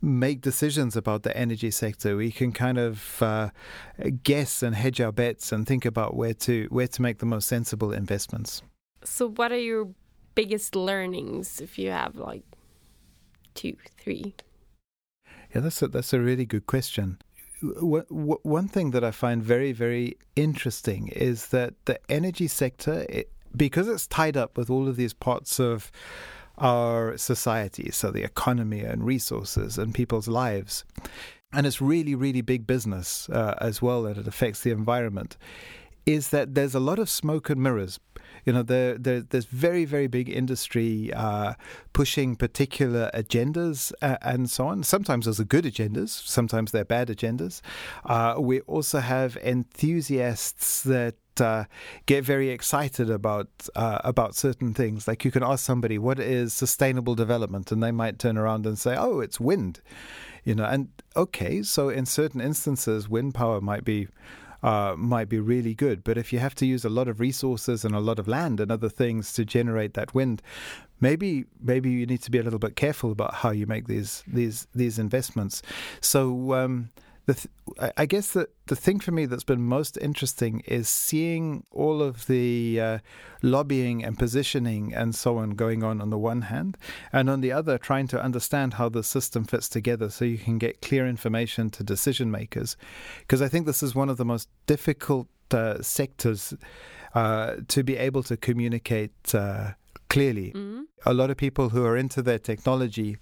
make 0.00 0.40
decisions 0.40 0.96
about 0.96 1.22
the 1.22 1.36
energy 1.36 1.70
sector, 1.70 2.16
we 2.16 2.30
can 2.30 2.52
kind 2.52 2.78
of 2.78 3.22
uh, 3.22 3.50
guess 4.22 4.62
and 4.62 4.74
hedge 4.74 5.00
our 5.00 5.12
bets 5.12 5.52
and 5.52 5.66
think 5.66 5.84
about 5.84 6.14
where 6.14 6.34
to 6.34 6.66
where 6.70 6.88
to 6.88 7.02
make 7.02 7.18
the 7.18 7.26
most 7.26 7.48
sensible 7.48 7.92
investments. 7.92 8.62
So, 9.04 9.28
what 9.28 9.52
are 9.52 9.58
your 9.58 9.88
biggest 10.34 10.76
learnings 10.76 11.60
if 11.60 11.78
you 11.78 11.90
have 11.90 12.16
like 12.16 12.42
two, 13.54 13.76
three? 13.98 14.34
Yeah, 15.54 15.60
that's 15.60 15.82
a, 15.82 15.88
that's 15.88 16.12
a 16.12 16.20
really 16.20 16.44
good 16.44 16.66
question. 16.66 17.18
w- 17.62 18.04
w- 18.08 18.40
one 18.42 18.68
thing 18.68 18.90
that 18.90 19.04
I 19.04 19.12
find 19.12 19.42
very, 19.42 19.72
very 19.72 20.16
interesting 20.34 21.08
is 21.08 21.48
that 21.48 21.74
the 21.84 21.98
energy 22.10 22.48
sector, 22.48 23.06
it, 23.08 23.30
because 23.56 23.86
it's 23.86 24.06
tied 24.08 24.36
up 24.36 24.58
with 24.58 24.68
all 24.68 24.88
of 24.88 24.96
these 24.96 25.14
parts 25.14 25.60
of 25.60 25.92
our 26.58 27.16
society, 27.16 27.90
so 27.92 28.10
the 28.10 28.24
economy 28.24 28.80
and 28.80 29.04
resources 29.04 29.78
and 29.78 29.94
people's 29.94 30.28
lives, 30.28 30.84
and 31.52 31.66
it's 31.66 31.80
really, 31.80 32.16
really 32.16 32.40
big 32.40 32.66
business 32.66 33.28
uh, 33.30 33.54
as 33.60 33.80
well, 33.80 34.06
and 34.06 34.16
it 34.18 34.26
affects 34.26 34.60
the 34.62 34.72
environment, 34.72 35.36
is 36.06 36.28
that 36.30 36.54
there's 36.54 36.74
a 36.74 36.80
lot 36.80 36.98
of 36.98 37.08
smoke 37.08 37.50
and 37.50 37.62
mirrors 37.62 37.98
you 38.44 38.52
know, 38.52 38.62
there, 38.62 38.98
there, 38.98 39.20
there's 39.22 39.46
very, 39.46 39.84
very 39.84 40.06
big 40.06 40.28
industry 40.28 41.12
uh, 41.14 41.54
pushing 41.92 42.36
particular 42.36 43.10
agendas 43.14 43.92
uh, 44.02 44.18
and 44.22 44.50
so 44.50 44.66
on. 44.66 44.82
Sometimes 44.82 45.26
those 45.26 45.40
are 45.40 45.44
good 45.44 45.64
agendas, 45.64 46.08
sometimes 46.08 46.70
they're 46.70 46.84
bad 46.84 47.08
agendas. 47.08 47.62
Uh, 48.04 48.36
we 48.38 48.60
also 48.62 48.98
have 49.00 49.36
enthusiasts 49.38 50.82
that 50.82 51.16
uh, 51.40 51.64
get 52.06 52.22
very 52.22 52.50
excited 52.50 53.10
about 53.10 53.48
uh, 53.74 53.98
about 54.04 54.36
certain 54.36 54.72
things. 54.72 55.08
Like 55.08 55.24
you 55.24 55.32
can 55.32 55.42
ask 55.42 55.64
somebody, 55.64 55.98
"What 55.98 56.20
is 56.20 56.54
sustainable 56.54 57.16
development?" 57.16 57.72
and 57.72 57.82
they 57.82 57.90
might 57.90 58.20
turn 58.20 58.38
around 58.38 58.66
and 58.66 58.78
say, 58.78 58.94
"Oh, 58.96 59.18
it's 59.18 59.40
wind." 59.40 59.80
You 60.44 60.54
know, 60.54 60.64
and 60.64 60.90
okay, 61.16 61.62
so 61.62 61.88
in 61.88 62.06
certain 62.06 62.40
instances, 62.40 63.08
wind 63.08 63.34
power 63.34 63.60
might 63.60 63.84
be 63.84 64.06
uh, 64.64 64.94
might 64.96 65.28
be 65.28 65.38
really 65.38 65.74
good. 65.74 66.02
But 66.02 66.16
if 66.16 66.32
you 66.32 66.38
have 66.38 66.54
to 66.56 66.66
use 66.66 66.84
a 66.84 66.88
lot 66.88 67.06
of 67.06 67.20
resources 67.20 67.84
and 67.84 67.94
a 67.94 68.00
lot 68.00 68.18
of 68.18 68.26
land 68.26 68.60
and 68.60 68.72
other 68.72 68.88
things 68.88 69.32
to 69.34 69.44
generate 69.44 69.92
that 69.92 70.14
wind, 70.14 70.40
maybe 71.00 71.44
maybe 71.60 71.90
you 71.90 72.06
need 72.06 72.22
to 72.22 72.30
be 72.30 72.38
a 72.38 72.42
little 72.42 72.58
bit 72.58 72.74
careful 72.74 73.12
about 73.12 73.34
how 73.34 73.50
you 73.50 73.66
make 73.66 73.86
these 73.86 74.24
these 74.26 74.66
these 74.74 74.98
investments. 74.98 75.60
So 76.00 76.54
um, 76.54 76.88
the 77.26 77.34
th- 77.34 77.92
I 77.96 78.06
guess 78.06 78.32
that 78.32 78.50
the 78.66 78.76
thing 78.76 79.00
for 79.00 79.10
me 79.10 79.26
that's 79.26 79.44
been 79.44 79.62
most 79.62 79.96
interesting 79.96 80.60
is 80.66 80.88
seeing 80.88 81.64
all 81.70 82.02
of 82.02 82.26
the 82.26 82.80
uh, 82.80 82.98
lobbying 83.42 84.04
and 84.04 84.18
positioning 84.18 84.94
and 84.94 85.14
so 85.14 85.38
on 85.38 85.50
going 85.50 85.82
on 85.82 86.00
on 86.00 86.10
the 86.10 86.18
one 86.18 86.42
hand, 86.42 86.76
and 87.12 87.30
on 87.30 87.40
the 87.40 87.52
other, 87.52 87.78
trying 87.78 88.08
to 88.08 88.22
understand 88.22 88.74
how 88.74 88.88
the 88.88 89.02
system 89.02 89.44
fits 89.44 89.68
together 89.68 90.10
so 90.10 90.24
you 90.24 90.38
can 90.38 90.58
get 90.58 90.82
clear 90.82 91.06
information 91.06 91.70
to 91.70 91.82
decision 91.82 92.30
makers. 92.30 92.76
Because 93.20 93.42
I 93.42 93.48
think 93.48 93.66
this 93.66 93.82
is 93.82 93.94
one 93.94 94.10
of 94.10 94.16
the 94.16 94.24
most 94.24 94.48
difficult 94.66 95.28
uh, 95.50 95.80
sectors 95.82 96.54
uh, 97.14 97.56
to 97.68 97.82
be 97.82 97.96
able 97.96 98.22
to 98.24 98.36
communicate 98.36 99.34
uh, 99.34 99.72
clearly. 100.08 100.52
Mm-hmm. 100.52 100.82
A 101.06 101.14
lot 101.14 101.30
of 101.30 101.36
people 101.36 101.70
who 101.70 101.84
are 101.84 101.96
into 101.96 102.22
their 102.22 102.38
technology 102.38 103.16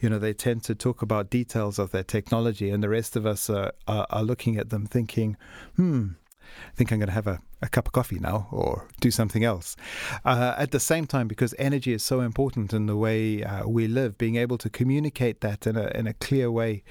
you 0.00 0.08
know, 0.08 0.18
they 0.18 0.32
tend 0.32 0.62
to 0.64 0.74
talk 0.74 1.02
about 1.02 1.30
details 1.30 1.78
of 1.78 1.90
their 1.90 2.04
technology, 2.04 2.70
and 2.70 2.82
the 2.82 2.88
rest 2.88 3.16
of 3.16 3.26
us 3.26 3.50
are, 3.50 3.72
are, 3.86 4.06
are 4.10 4.22
looking 4.22 4.56
at 4.56 4.70
them 4.70 4.86
thinking, 4.86 5.36
hmm, 5.76 6.08
I 6.48 6.76
think 6.76 6.92
I'm 6.92 6.98
going 6.98 7.08
to 7.08 7.14
have 7.14 7.26
a, 7.26 7.40
a 7.60 7.68
cup 7.68 7.86
of 7.86 7.92
coffee 7.92 8.18
now 8.18 8.48
or 8.50 8.88
do 9.00 9.10
something 9.10 9.44
else. 9.44 9.76
Uh, 10.24 10.54
at 10.56 10.70
the 10.70 10.80
same 10.80 11.06
time, 11.06 11.28
because 11.28 11.54
energy 11.58 11.92
is 11.92 12.02
so 12.02 12.20
important 12.20 12.72
in 12.72 12.86
the 12.86 12.96
way 12.96 13.42
uh, 13.42 13.66
we 13.66 13.86
live, 13.86 14.18
being 14.18 14.36
able 14.36 14.58
to 14.58 14.70
communicate 14.70 15.40
that 15.40 15.66
in 15.66 15.76
a 15.76 15.88
in 15.88 16.06
a 16.06 16.14
clear 16.14 16.50
way 16.50 16.82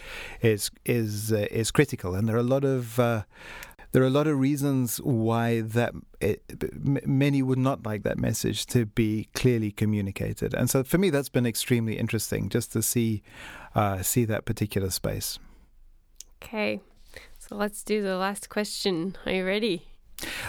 is 0.42 0.70
is 0.86 1.32
uh, 1.32 1.48
is 1.52 1.72
critical. 1.72 2.16
And 2.16 2.28
there 2.28 2.36
are 2.36 2.40
a 2.40 2.44
lot 2.44 2.64
of 2.64 3.00
uh, 3.00 3.24
there 3.92 4.04
are 4.04 4.08
a 4.08 4.12
lot 4.12 4.28
of 4.28 4.40
reasons 4.40 4.98
why 4.98 5.62
that 5.62 5.94
it, 6.20 6.42
many 7.08 7.42
would 7.42 7.58
not 7.58 7.86
like 7.86 8.04
that 8.04 8.18
message 8.18 8.66
to 8.68 8.86
be 8.86 9.28
clearly 9.34 9.72
communicated, 9.72 10.54
and 10.54 10.70
so 10.70 10.84
for 10.84 10.98
me 10.98 11.10
that's 11.10 11.30
been 11.30 11.46
extremely 11.46 11.98
interesting 11.98 12.50
just 12.50 12.72
to 12.74 12.82
see 12.82 13.22
uh, 13.76 14.02
see 14.02 14.26
that 14.26 14.46
particular 14.46 14.90
space. 14.90 15.40
Okay, 16.44 16.82
so 17.40 17.56
let's 17.56 17.84
do 17.84 18.02
the 18.02 18.18
last 18.18 18.50
question. 18.50 19.18
Are 19.26 19.32
you 19.32 19.46
ready? 19.46 19.88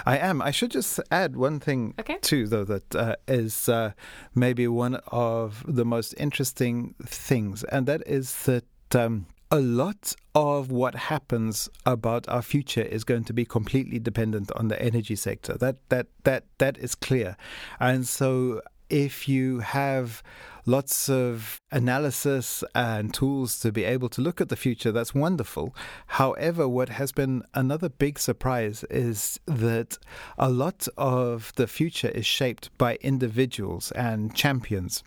I 0.07 0.17
am. 0.19 0.41
I 0.41 0.51
should 0.51 0.71
just 0.71 0.99
add 1.11 1.37
one 1.37 1.61
thing 1.61 1.95
okay. 1.99 2.19
too, 2.23 2.47
though, 2.47 2.65
that 2.65 2.95
uh, 2.95 3.17
is 3.27 3.69
uh, 3.69 3.93
maybe 4.35 4.67
one 4.67 4.97
of 5.09 5.65
the 5.67 5.85
most 5.85 6.15
interesting 6.17 6.95
things, 7.05 7.65
and 7.65 7.87
that 7.87 8.03
is 8.07 8.45
that 8.45 8.65
um, 8.95 9.27
a 9.51 9.61
lot 9.61 10.15
of 10.35 10.71
what 10.71 10.95
happens 10.95 11.69
about 11.87 12.29
our 12.29 12.43
future 12.43 12.83
is 12.83 13.05
going 13.05 13.25
to 13.25 13.33
be 13.33 13.45
completely 13.45 13.99
dependent 13.99 14.53
on 14.53 14.69
the 14.69 14.81
energy 14.81 15.17
sector. 15.17 15.55
That 15.55 15.77
that 15.89 16.07
that 16.25 16.45
that 16.59 16.79
is 16.79 16.95
clear. 16.95 17.37
And 17.81 18.07
so 18.07 18.61
if 18.91 19.29
you 19.29 19.61
have 19.61 20.23
lots 20.67 21.09
of 21.09 21.61
analysis 21.73 22.63
and 22.75 23.13
tools 23.13 23.59
to 23.61 23.73
be 23.73 23.85
able 23.85 24.09
to 24.11 24.21
look 24.21 24.41
at 24.41 24.51
the 24.51 24.57
future, 24.57 24.93
that's 24.93 25.15
wonderful. 25.15 25.75
However, 26.07 26.69
what 26.69 26.91
has 26.91 27.13
been 27.13 27.43
another 27.55 27.89
big 27.89 28.19
surprise 28.19 28.85
is 28.91 29.41
that 29.47 29.99
a 30.37 30.51
lot 30.51 30.87
of 30.97 31.53
the 31.57 31.67
future 31.67 32.09
is 32.09 32.27
shaped 32.27 32.77
by 32.77 32.97
individuals 33.01 33.93
and 33.93 34.35
champions. 34.35 35.03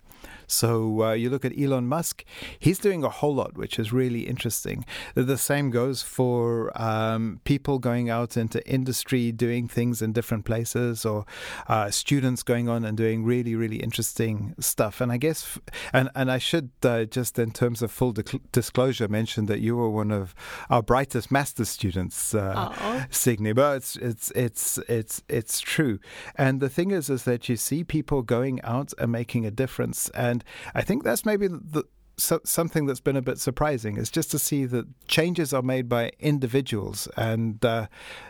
So 0.52 1.02
uh, 1.02 1.12
you 1.12 1.30
look 1.30 1.44
at 1.44 1.58
Elon 1.58 1.86
Musk, 1.86 2.24
he's 2.58 2.78
doing 2.78 3.02
a 3.04 3.08
whole 3.08 3.34
lot, 3.34 3.56
which 3.56 3.78
is 3.78 3.92
really 3.92 4.22
interesting. 4.28 4.84
The 5.14 5.38
same 5.38 5.70
goes 5.70 6.02
for 6.02 6.70
um, 6.80 7.40
people 7.44 7.78
going 7.78 8.10
out 8.10 8.36
into 8.36 8.66
industry, 8.68 9.32
doing 9.32 9.66
things 9.68 10.02
in 10.02 10.12
different 10.12 10.44
places, 10.44 11.04
or 11.04 11.24
uh, 11.68 11.90
students 11.90 12.42
going 12.42 12.68
on 12.68 12.84
and 12.84 12.96
doing 12.96 13.24
really, 13.24 13.54
really 13.54 13.76
interesting 13.76 14.54
stuff. 14.60 15.00
And 15.00 15.10
I 15.10 15.16
guess, 15.16 15.58
and, 15.92 16.10
and 16.14 16.30
I 16.30 16.38
should 16.38 16.70
uh, 16.82 17.04
just 17.04 17.38
in 17.38 17.52
terms 17.52 17.82
of 17.82 17.90
full 17.90 18.12
di- 18.12 18.40
disclosure 18.52 19.08
mention 19.08 19.46
that 19.46 19.60
you 19.60 19.76
were 19.76 19.90
one 19.90 20.10
of 20.10 20.34
our 20.68 20.82
brightest 20.82 21.30
master 21.30 21.64
students, 21.64 22.34
uh, 22.34 23.06
Signe. 23.10 23.52
But 23.54 23.76
it's, 23.76 23.96
it's, 23.96 24.30
it's, 24.32 24.78
it's, 24.88 25.22
it's 25.28 25.60
true. 25.60 25.98
And 26.36 26.60
the 26.60 26.68
thing 26.68 26.90
is, 26.90 27.08
is 27.08 27.24
that 27.24 27.48
you 27.48 27.56
see 27.56 27.84
people 27.84 28.22
going 28.22 28.60
out 28.62 28.92
and 28.98 29.10
making 29.10 29.46
a 29.46 29.50
difference. 29.50 30.10
And 30.10 30.41
I 30.74 30.82
think 30.82 31.04
that's 31.04 31.24
maybe 31.24 31.48
the, 31.48 31.84
so, 32.16 32.40
something 32.44 32.86
that's 32.86 33.00
been 33.00 33.16
a 33.16 33.22
bit 33.22 33.38
surprising 33.38 33.96
is 33.96 34.10
just 34.10 34.30
to 34.32 34.38
see 34.38 34.64
that 34.66 34.86
changes 35.08 35.52
are 35.52 35.62
made 35.62 35.88
by 35.88 36.12
individuals, 36.20 37.08
and 37.16 37.64
uh, 37.64 37.86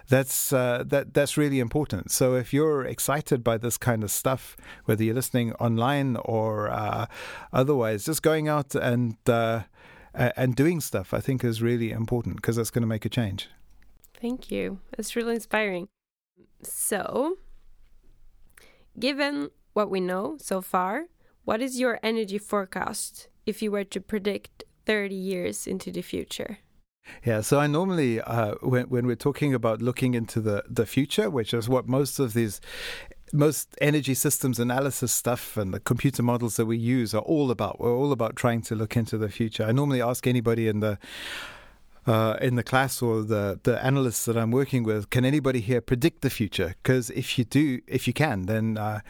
that's 0.08 0.52
uh, 0.52 0.84
that 0.86 1.14
that's 1.14 1.36
really 1.36 1.60
important. 1.60 2.10
So 2.10 2.34
if 2.34 2.52
you're 2.52 2.84
excited 2.84 3.42
by 3.42 3.58
this 3.58 3.76
kind 3.76 4.04
of 4.04 4.10
stuff, 4.10 4.56
whether 4.84 5.02
you're 5.02 5.14
listening 5.14 5.52
online 5.54 6.16
or 6.16 6.70
uh, 6.70 7.06
otherwise, 7.52 8.04
just 8.04 8.22
going 8.22 8.48
out 8.48 8.74
and 8.74 9.16
uh, 9.28 9.62
and 10.14 10.54
doing 10.54 10.80
stuff, 10.80 11.12
I 11.12 11.20
think 11.20 11.44
is 11.44 11.60
really 11.60 11.90
important 11.90 12.36
because 12.36 12.56
that's 12.56 12.70
going 12.70 12.82
to 12.82 12.88
make 12.88 13.04
a 13.04 13.08
change. 13.10 13.48
Thank 14.20 14.50
you. 14.50 14.78
It's 14.96 15.16
really 15.16 15.34
inspiring. 15.34 15.88
So, 16.62 17.38
given 18.98 19.50
what 19.72 19.90
we 19.90 20.00
know 20.00 20.36
so 20.38 20.60
far, 20.60 21.06
what 21.44 21.60
is 21.60 21.78
your 21.78 21.98
energy 22.02 22.38
forecast 22.38 23.28
if 23.46 23.62
you 23.62 23.70
were 23.70 23.84
to 23.84 24.00
predict 24.00 24.64
30 24.86 25.14
years 25.14 25.66
into 25.66 25.90
the 25.90 26.02
future? 26.02 26.58
Yeah, 27.24 27.40
so 27.40 27.58
I 27.58 27.66
normally, 27.66 28.20
uh, 28.20 28.54
when, 28.62 28.84
when 28.84 29.06
we're 29.06 29.16
talking 29.16 29.54
about 29.54 29.82
looking 29.82 30.14
into 30.14 30.40
the, 30.40 30.62
the 30.68 30.86
future, 30.86 31.28
which 31.30 31.52
is 31.52 31.68
what 31.68 31.88
most 31.88 32.20
of 32.20 32.32
these 32.32 32.60
most 33.32 33.74
energy 33.80 34.14
systems 34.14 34.58
analysis 34.60 35.10
stuff 35.10 35.56
and 35.56 35.72
the 35.72 35.80
computer 35.80 36.22
models 36.22 36.56
that 36.56 36.66
we 36.66 36.76
use 36.76 37.14
are 37.14 37.22
all 37.22 37.50
about. 37.50 37.80
We're 37.80 37.96
all 37.96 38.12
about 38.12 38.36
trying 38.36 38.60
to 38.62 38.74
look 38.74 38.96
into 38.96 39.16
the 39.16 39.30
future. 39.30 39.64
I 39.64 39.72
normally 39.72 40.02
ask 40.02 40.26
anybody 40.26 40.68
in 40.68 40.80
the 40.80 40.98
uh, 42.06 42.36
in 42.40 42.56
the 42.56 42.62
class 42.62 43.00
or 43.00 43.22
the, 43.22 43.60
the 43.62 43.82
analysts 43.84 44.24
that 44.24 44.36
I'm 44.36 44.50
working 44.50 44.82
with, 44.82 45.10
can 45.10 45.24
anybody 45.24 45.60
here 45.60 45.80
predict 45.80 46.22
the 46.22 46.30
future? 46.30 46.74
Because 46.82 47.10
if 47.10 47.38
you 47.38 47.44
do, 47.44 47.80
if 47.86 48.06
you 48.06 48.12
can, 48.12 48.46
then 48.46 48.76
uh, 48.76 49.00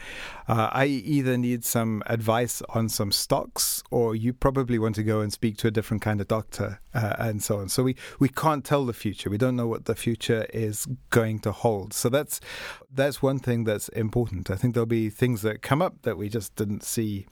uh, 0.47 0.69
I 0.71 0.85
either 0.85 1.37
need 1.37 1.65
some 1.65 2.03
advice 2.05 2.61
on 2.69 2.89
some 2.89 3.11
stocks, 3.11 3.83
or 3.89 4.15
you 4.15 4.33
probably 4.33 4.77
want 4.77 4.95
to 4.95 5.03
go 5.03 5.21
and 5.21 5.33
speak 5.33 5.57
to 5.57 5.67
a 5.67 5.71
different 5.71 6.03
kind 6.03 6.21
of 6.21 6.27
doctor, 6.27 6.79
uh, 6.93 7.15
and 7.17 7.41
so 7.41 7.59
on. 7.59 7.69
So 7.69 7.83
we, 7.83 7.95
we 8.19 8.29
can't 8.29 8.63
tell 8.63 8.85
the 8.85 8.93
future. 8.93 9.29
We 9.29 9.37
don't 9.37 9.55
know 9.55 9.67
what 9.67 9.85
the 9.85 9.95
future 9.95 10.45
is 10.53 10.87
going 11.09 11.39
to 11.39 11.51
hold. 11.51 11.93
So 11.93 12.09
that's 12.09 12.39
that's 12.95 13.23
one 13.23 13.39
thing 13.39 13.63
that's 13.63 13.89
important. 13.89 14.51
I 14.51 14.55
think 14.55 14.75
there'll 14.75 14.85
be 14.85 15.09
things 15.09 15.41
that 15.41 15.63
come 15.63 15.81
up 15.81 16.03
that 16.03 16.15
we 16.15 16.29
just 16.29 16.55
didn't 16.55 16.83
see 16.83 17.25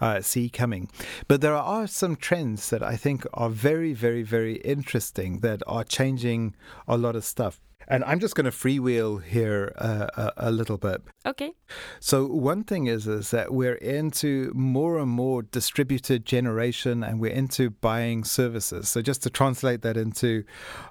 uh, 0.00 0.22
see 0.22 0.48
coming. 0.48 0.88
But 1.28 1.42
there 1.42 1.54
are 1.54 1.86
some 1.86 2.16
trends 2.16 2.70
that 2.70 2.82
I 2.82 2.96
think 2.96 3.26
are 3.34 3.50
very, 3.50 3.92
very, 3.92 4.22
very 4.22 4.54
interesting 4.56 5.01
interesting 5.02 5.40
that 5.40 5.62
are 5.66 5.82
changing 5.82 6.54
a 6.86 6.96
lot 6.96 7.16
of 7.16 7.24
stuff. 7.24 7.60
And 7.88 8.04
I'm 8.04 8.20
just 8.20 8.34
going 8.34 8.44
to 8.44 8.50
freewheel 8.50 9.22
here 9.22 9.72
uh, 9.78 10.06
a, 10.16 10.48
a, 10.48 10.50
little 10.50 10.78
bit. 10.78 11.02
Okay. 11.26 11.52
So 12.00 12.26
one 12.26 12.64
thing 12.64 12.86
is 12.86 13.06
is 13.06 13.30
that 13.30 13.52
we're 13.52 13.74
into 13.74 14.52
more 14.54 14.98
and 14.98 15.10
more 15.10 15.42
distributed 15.42 16.24
generation, 16.24 17.02
and 17.02 17.20
we're 17.20 17.32
into 17.32 17.70
buying 17.70 18.24
services. 18.24 18.88
So 18.88 19.02
just 19.02 19.22
to 19.22 19.30
translate 19.30 19.82
that 19.82 19.96
into 19.96 20.44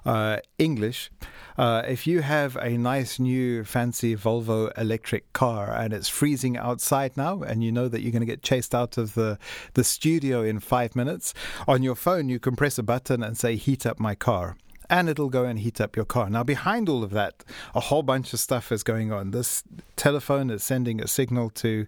uh, 0.04 0.38
English, 0.58 1.10
uh, 1.56 1.82
if 1.86 2.06
you 2.06 2.22
have 2.22 2.56
a 2.56 2.76
nice 2.76 3.18
new 3.18 3.64
fancy 3.64 4.16
Volvo 4.16 4.70
electric 4.78 5.32
car 5.32 5.74
and 5.74 5.92
it's 5.92 6.08
freezing 6.08 6.56
outside 6.56 7.16
now, 7.16 7.42
and 7.42 7.62
you 7.62 7.72
know 7.72 7.88
that 7.88 8.02
you're 8.02 8.12
going 8.12 8.20
to 8.20 8.26
get 8.26 8.42
chased 8.42 8.74
out 8.74 8.98
of 8.98 9.14
the 9.14 9.38
the 9.74 9.84
studio 9.84 10.42
in 10.42 10.60
five 10.60 10.96
minutes, 10.96 11.34
on 11.66 11.82
your 11.82 11.94
phone 11.94 12.28
you 12.28 12.38
can 12.38 12.56
press 12.56 12.78
a 12.78 12.82
button 12.82 13.22
and 13.22 13.36
say 13.36 13.56
"Heat 13.56 13.86
up 13.86 13.98
my 14.00 14.14
car." 14.14 14.56
And 14.92 15.08
it'll 15.08 15.30
go 15.30 15.44
and 15.44 15.58
heat 15.58 15.80
up 15.80 15.96
your 15.96 16.04
car. 16.04 16.28
Now, 16.28 16.44
behind 16.44 16.86
all 16.86 17.02
of 17.02 17.12
that, 17.12 17.42
a 17.74 17.80
whole 17.80 18.02
bunch 18.02 18.34
of 18.34 18.40
stuff 18.40 18.70
is 18.70 18.82
going 18.82 19.10
on. 19.10 19.30
This 19.30 19.64
telephone 19.96 20.50
is 20.50 20.62
sending 20.62 21.00
a 21.00 21.08
signal 21.08 21.48
to 21.48 21.86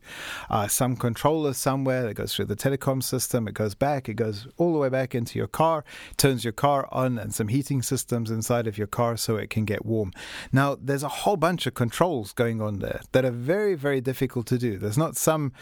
uh, 0.49 0.69
some 0.69 0.97
controller 0.97 1.53
somewhere 1.53 2.05
that 2.05 2.15
goes 2.15 2.35
through 2.35 2.47
the 2.47 2.57
telecom 2.57 3.03
system. 3.03 3.47
It 3.47 3.53
goes 3.53 3.75
back, 3.75 4.09
it 4.09 4.15
goes 4.15 4.49
all 4.57 4.73
the 4.73 4.79
way 4.79 4.89
back 4.89 5.15
into 5.15 5.39
your 5.39 5.49
car, 5.49 5.85
turns 6.17 6.45
your 6.45 6.55
car 6.55 6.89
on, 6.91 7.19
and 7.19 7.35
some 7.35 7.49
heating 7.49 7.83
systems 7.83 8.31
inside 8.31 8.67
of 8.67 8.79
your 8.79 8.87
car 8.87 9.19
so 9.19 9.37
it 9.37 9.51
can 9.51 9.67
get 9.67 9.85
warm. 9.85 10.11
Now, 10.51 10.79
there's 10.81 11.03
a 11.03 11.09
whole 11.09 11.37
bunch 11.37 11.67
of 11.67 11.75
controls 11.75 12.33
going 12.33 12.63
on 12.63 12.79
there 12.79 13.03
that 13.13 13.27
are 13.27 13.31
very, 13.31 13.75
very 13.75 14.01
difficult 14.01 14.47
to 14.47 14.57
do. 14.57 14.79
There's 14.79 14.97
not 14.97 15.15
some 15.15 15.53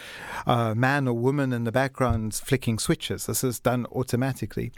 uh, 0.47 0.77
man 0.77 1.09
or 1.09 1.15
woman 1.15 1.53
in 1.53 1.65
the 1.65 1.73
background 1.73 2.35
flicking 2.35 2.79
switches, 2.79 3.27
this 3.27 3.43
is 3.43 3.59
done 3.59 3.87
automatically. 3.87 4.71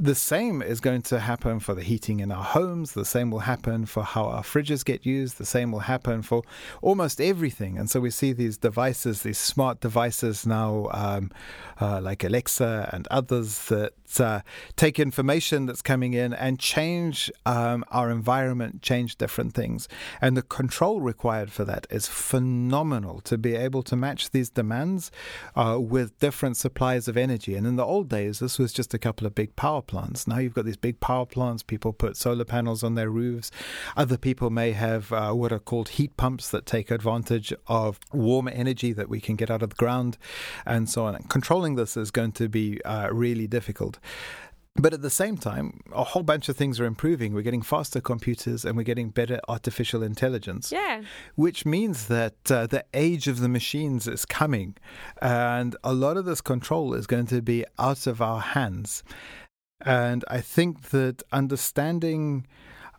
The 0.00 0.14
same 0.14 0.62
is 0.62 0.78
going 0.78 1.02
to 1.02 1.18
happen 1.18 1.58
for 1.58 1.74
the 1.74 1.82
heating 1.82 2.20
in 2.20 2.30
our 2.30 2.44
homes. 2.44 2.92
The 2.92 3.04
same 3.04 3.32
will 3.32 3.40
happen 3.40 3.84
for 3.84 4.04
how 4.04 4.26
our 4.26 4.44
fridges 4.44 4.84
get 4.84 5.04
used. 5.04 5.38
The 5.38 5.44
same 5.44 5.72
will 5.72 5.80
happen 5.80 6.22
for 6.22 6.44
almost 6.82 7.20
everything. 7.20 7.76
And 7.76 7.90
so 7.90 7.98
we 7.98 8.10
see 8.10 8.32
these 8.32 8.56
devices, 8.56 9.22
these 9.22 9.38
smart 9.38 9.80
devices 9.80 10.46
now, 10.46 10.88
um, 10.92 11.32
uh, 11.80 12.00
like 12.00 12.22
Alexa 12.22 12.90
and 12.92 13.08
others, 13.10 13.64
that 13.66 13.94
uh, 14.20 14.40
take 14.76 15.00
information 15.00 15.66
that's 15.66 15.82
coming 15.82 16.14
in 16.14 16.32
and 16.32 16.60
change 16.60 17.28
um, 17.44 17.84
our 17.90 18.08
environment, 18.08 18.82
change 18.82 19.16
different 19.16 19.52
things. 19.52 19.88
And 20.20 20.36
the 20.36 20.42
control 20.42 21.00
required 21.00 21.50
for 21.50 21.64
that 21.64 21.88
is 21.90 22.06
phenomenal 22.06 23.20
to 23.22 23.36
be 23.36 23.56
able 23.56 23.82
to 23.82 23.96
match 23.96 24.30
these 24.30 24.48
demands 24.48 25.10
uh, 25.56 25.78
with 25.80 26.16
different 26.20 26.56
supplies 26.56 27.08
of 27.08 27.16
energy. 27.16 27.56
And 27.56 27.66
in 27.66 27.74
the 27.74 27.84
old 27.84 28.08
days, 28.08 28.38
this 28.38 28.60
was 28.60 28.72
just 28.72 28.94
a 28.94 28.98
couple 28.98 29.26
of 29.26 29.34
big 29.34 29.56
power 29.56 29.82
plants. 29.88 30.28
Now 30.28 30.38
you've 30.38 30.54
got 30.54 30.64
these 30.64 30.76
big 30.76 31.00
power 31.00 31.26
plants. 31.26 31.64
People 31.64 31.92
put 31.92 32.16
solar 32.16 32.44
panels 32.44 32.84
on 32.84 32.94
their 32.94 33.10
roofs. 33.10 33.50
Other 33.96 34.16
people 34.16 34.50
may 34.50 34.70
have 34.72 35.12
uh, 35.12 35.32
what 35.32 35.52
are 35.52 35.58
called 35.58 35.88
heat 35.88 36.16
pumps 36.16 36.50
that 36.50 36.66
take 36.66 36.92
advantage 36.92 37.52
of 37.66 37.98
warm 38.12 38.46
energy 38.46 38.92
that 38.92 39.08
we 39.08 39.20
can 39.20 39.34
get 39.34 39.50
out 39.50 39.62
of 39.62 39.70
the 39.70 39.76
ground 39.76 40.16
and 40.64 40.88
so 40.88 41.06
on. 41.06 41.16
And 41.16 41.28
controlling 41.28 41.74
this 41.74 41.96
is 41.96 42.12
going 42.12 42.32
to 42.32 42.48
be 42.48 42.80
uh, 42.84 43.08
really 43.10 43.48
difficult. 43.48 43.98
But 44.80 44.94
at 44.94 45.02
the 45.02 45.10
same 45.10 45.36
time, 45.36 45.80
a 45.92 46.04
whole 46.04 46.22
bunch 46.22 46.48
of 46.48 46.56
things 46.56 46.78
are 46.78 46.84
improving. 46.84 47.34
We're 47.34 47.42
getting 47.42 47.62
faster 47.62 48.00
computers 48.00 48.64
and 48.64 48.76
we're 48.76 48.84
getting 48.84 49.10
better 49.10 49.40
artificial 49.48 50.04
intelligence. 50.04 50.70
Yeah. 50.70 51.02
Which 51.34 51.66
means 51.66 52.06
that 52.06 52.50
uh, 52.50 52.68
the 52.68 52.84
age 52.94 53.26
of 53.26 53.40
the 53.40 53.48
machines 53.48 54.06
is 54.06 54.24
coming. 54.24 54.76
And 55.20 55.74
a 55.82 55.92
lot 55.92 56.16
of 56.16 56.26
this 56.26 56.40
control 56.40 56.94
is 56.94 57.08
going 57.08 57.26
to 57.26 57.42
be 57.42 57.64
out 57.78 58.06
of 58.06 58.22
our 58.22 58.40
hands. 58.40 59.02
And 59.80 60.24
I 60.28 60.40
think 60.40 60.90
that 60.90 61.22
understanding 61.32 62.46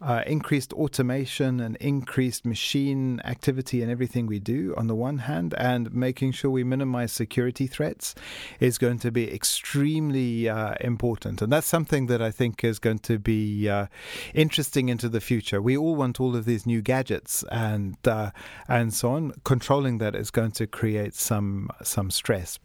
uh, 0.02 0.24
increased 0.26 0.72
automation 0.74 1.60
and 1.60 1.76
increased 1.78 2.46
machine 2.46 3.20
activity 3.26 3.82
in 3.82 3.90
everything 3.90 4.28
we 4.28 4.40
do 4.40 4.74
on 4.78 4.88
the 4.88 4.96
one 4.96 5.20
hand, 5.20 5.54
and 5.58 5.94
making 5.94 6.32
sure 6.32 6.50
we 6.50 6.64
minimize 6.64 7.12
security 7.12 7.68
threats 7.68 8.16
is 8.60 8.78
going 8.78 8.98
to 9.00 9.12
be 9.12 9.34
extremely 9.34 10.48
uh, 10.48 10.74
important. 10.80 11.42
And 11.42 11.52
that's 11.52 11.68
something 11.68 12.08
that 12.08 12.22
I 12.22 12.32
think 12.32 12.64
is 12.64 12.80
going 12.80 13.00
to 13.00 13.20
be 13.20 13.68
uh, 13.68 13.88
interesting 14.34 14.88
into 14.90 15.10
the 15.10 15.20
future. 15.20 15.62
We 15.62 15.76
all 15.76 15.96
want 15.96 16.20
all 16.20 16.36
of 16.36 16.46
these 16.46 16.66
new 16.66 16.82
gadgets 16.82 17.44
and 17.52 17.98
uh, 18.08 18.32
and 18.68 18.94
so 18.94 19.12
on. 19.12 19.34
Controlling 19.44 19.98
that 19.98 20.16
is 20.16 20.32
going 20.32 20.52
to 20.52 20.68
create 20.68 21.14
some 21.14 21.70
some 21.84 22.10
stress. 22.10 22.58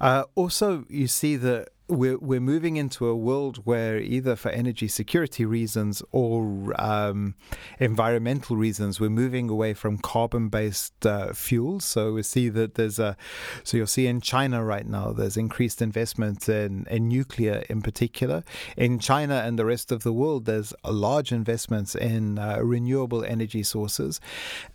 Uh, 0.00 0.24
also, 0.34 0.84
you 0.88 1.06
see 1.06 1.36
that 1.36 1.68
we're 1.88 2.16
we're 2.18 2.40
moving 2.40 2.76
into 2.76 3.06
a 3.06 3.14
world 3.14 3.58
where 3.64 3.98
either 3.98 4.36
for 4.36 4.50
energy 4.50 4.88
security 4.88 5.44
reasons 5.44 6.02
or 6.12 6.72
um, 6.80 7.34
environmental 7.78 8.56
reasons, 8.56 9.00
we're 9.00 9.10
moving 9.10 9.50
away 9.50 9.74
from 9.74 9.98
carbon-based 9.98 11.04
uh, 11.04 11.32
fuels. 11.34 11.84
So 11.84 12.14
we 12.14 12.22
see 12.22 12.48
that 12.48 12.74
there's 12.74 12.98
a 12.98 13.16
so 13.64 13.76
you'll 13.76 13.86
see 13.86 14.06
in 14.06 14.20
China 14.22 14.64
right 14.64 14.86
now 14.86 15.12
there's 15.12 15.36
increased 15.36 15.82
investment 15.82 16.48
in, 16.48 16.86
in 16.90 17.08
nuclear 17.08 17.64
in 17.68 17.82
particular. 17.82 18.44
In 18.76 18.98
China 18.98 19.42
and 19.44 19.58
the 19.58 19.66
rest 19.66 19.92
of 19.92 20.04
the 20.04 20.12
world, 20.12 20.46
there's 20.46 20.72
large 20.84 21.32
investments 21.32 21.94
in 21.94 22.38
uh, 22.38 22.60
renewable 22.62 23.24
energy 23.24 23.62
sources, 23.62 24.20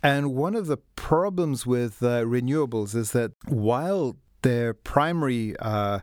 and 0.02 0.34
one 0.34 0.54
of 0.54 0.66
the 0.68 0.78
problems 0.94 1.66
with 1.66 2.02
uh, 2.02 2.22
renewables 2.22 2.94
is 2.94 3.10
that 3.12 3.32
while 3.48 4.16
their 4.42 4.74
primary 4.74 5.56
uh, 5.58 6.00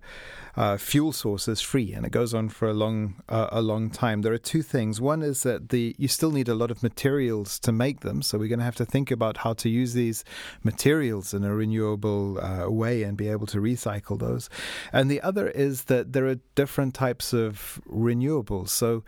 uh, 0.55 0.75
fuel 0.75 1.13
source 1.13 1.47
is 1.47 1.61
free, 1.61 1.93
and 1.93 2.05
it 2.05 2.11
goes 2.11 2.33
on 2.33 2.49
for 2.49 2.67
a 2.67 2.73
long 2.73 3.21
uh, 3.29 3.47
a 3.51 3.61
long 3.61 3.89
time. 3.91 4.23
There 4.23 4.33
are 4.33 4.39
two 4.39 4.63
things. 4.63 4.99
One 4.99 5.21
is 5.21 5.43
that 5.43 5.69
the 5.69 5.95
you 5.99 6.07
still 6.07 6.31
need 6.31 6.49
a 6.49 6.55
lot 6.55 6.71
of 6.71 6.81
materials 6.81 7.59
to 7.59 7.71
make 7.71 7.99
them, 7.99 8.21
so 8.21 8.37
we're 8.37 8.47
going 8.47 8.59
to 8.59 8.65
have 8.65 8.75
to 8.77 8.85
think 8.85 9.11
about 9.11 9.37
how 9.37 9.53
to 9.53 9.69
use 9.69 9.93
these 9.93 10.23
materials 10.63 11.33
in 11.33 11.43
a 11.43 11.53
renewable 11.53 12.39
uh, 12.43 12.69
way 12.69 13.03
and 13.03 13.15
be 13.15 13.29
able 13.29 13.47
to 13.47 13.59
recycle 13.59 14.17
those. 14.17 14.49
And 14.91 15.11
the 15.11 15.21
other 15.21 15.47
is 15.47 15.83
that 15.85 16.13
there 16.13 16.27
are 16.27 16.39
different 16.55 16.95
types 16.95 17.33
of 17.33 17.79
renewables. 17.87 18.69
So 18.69 19.03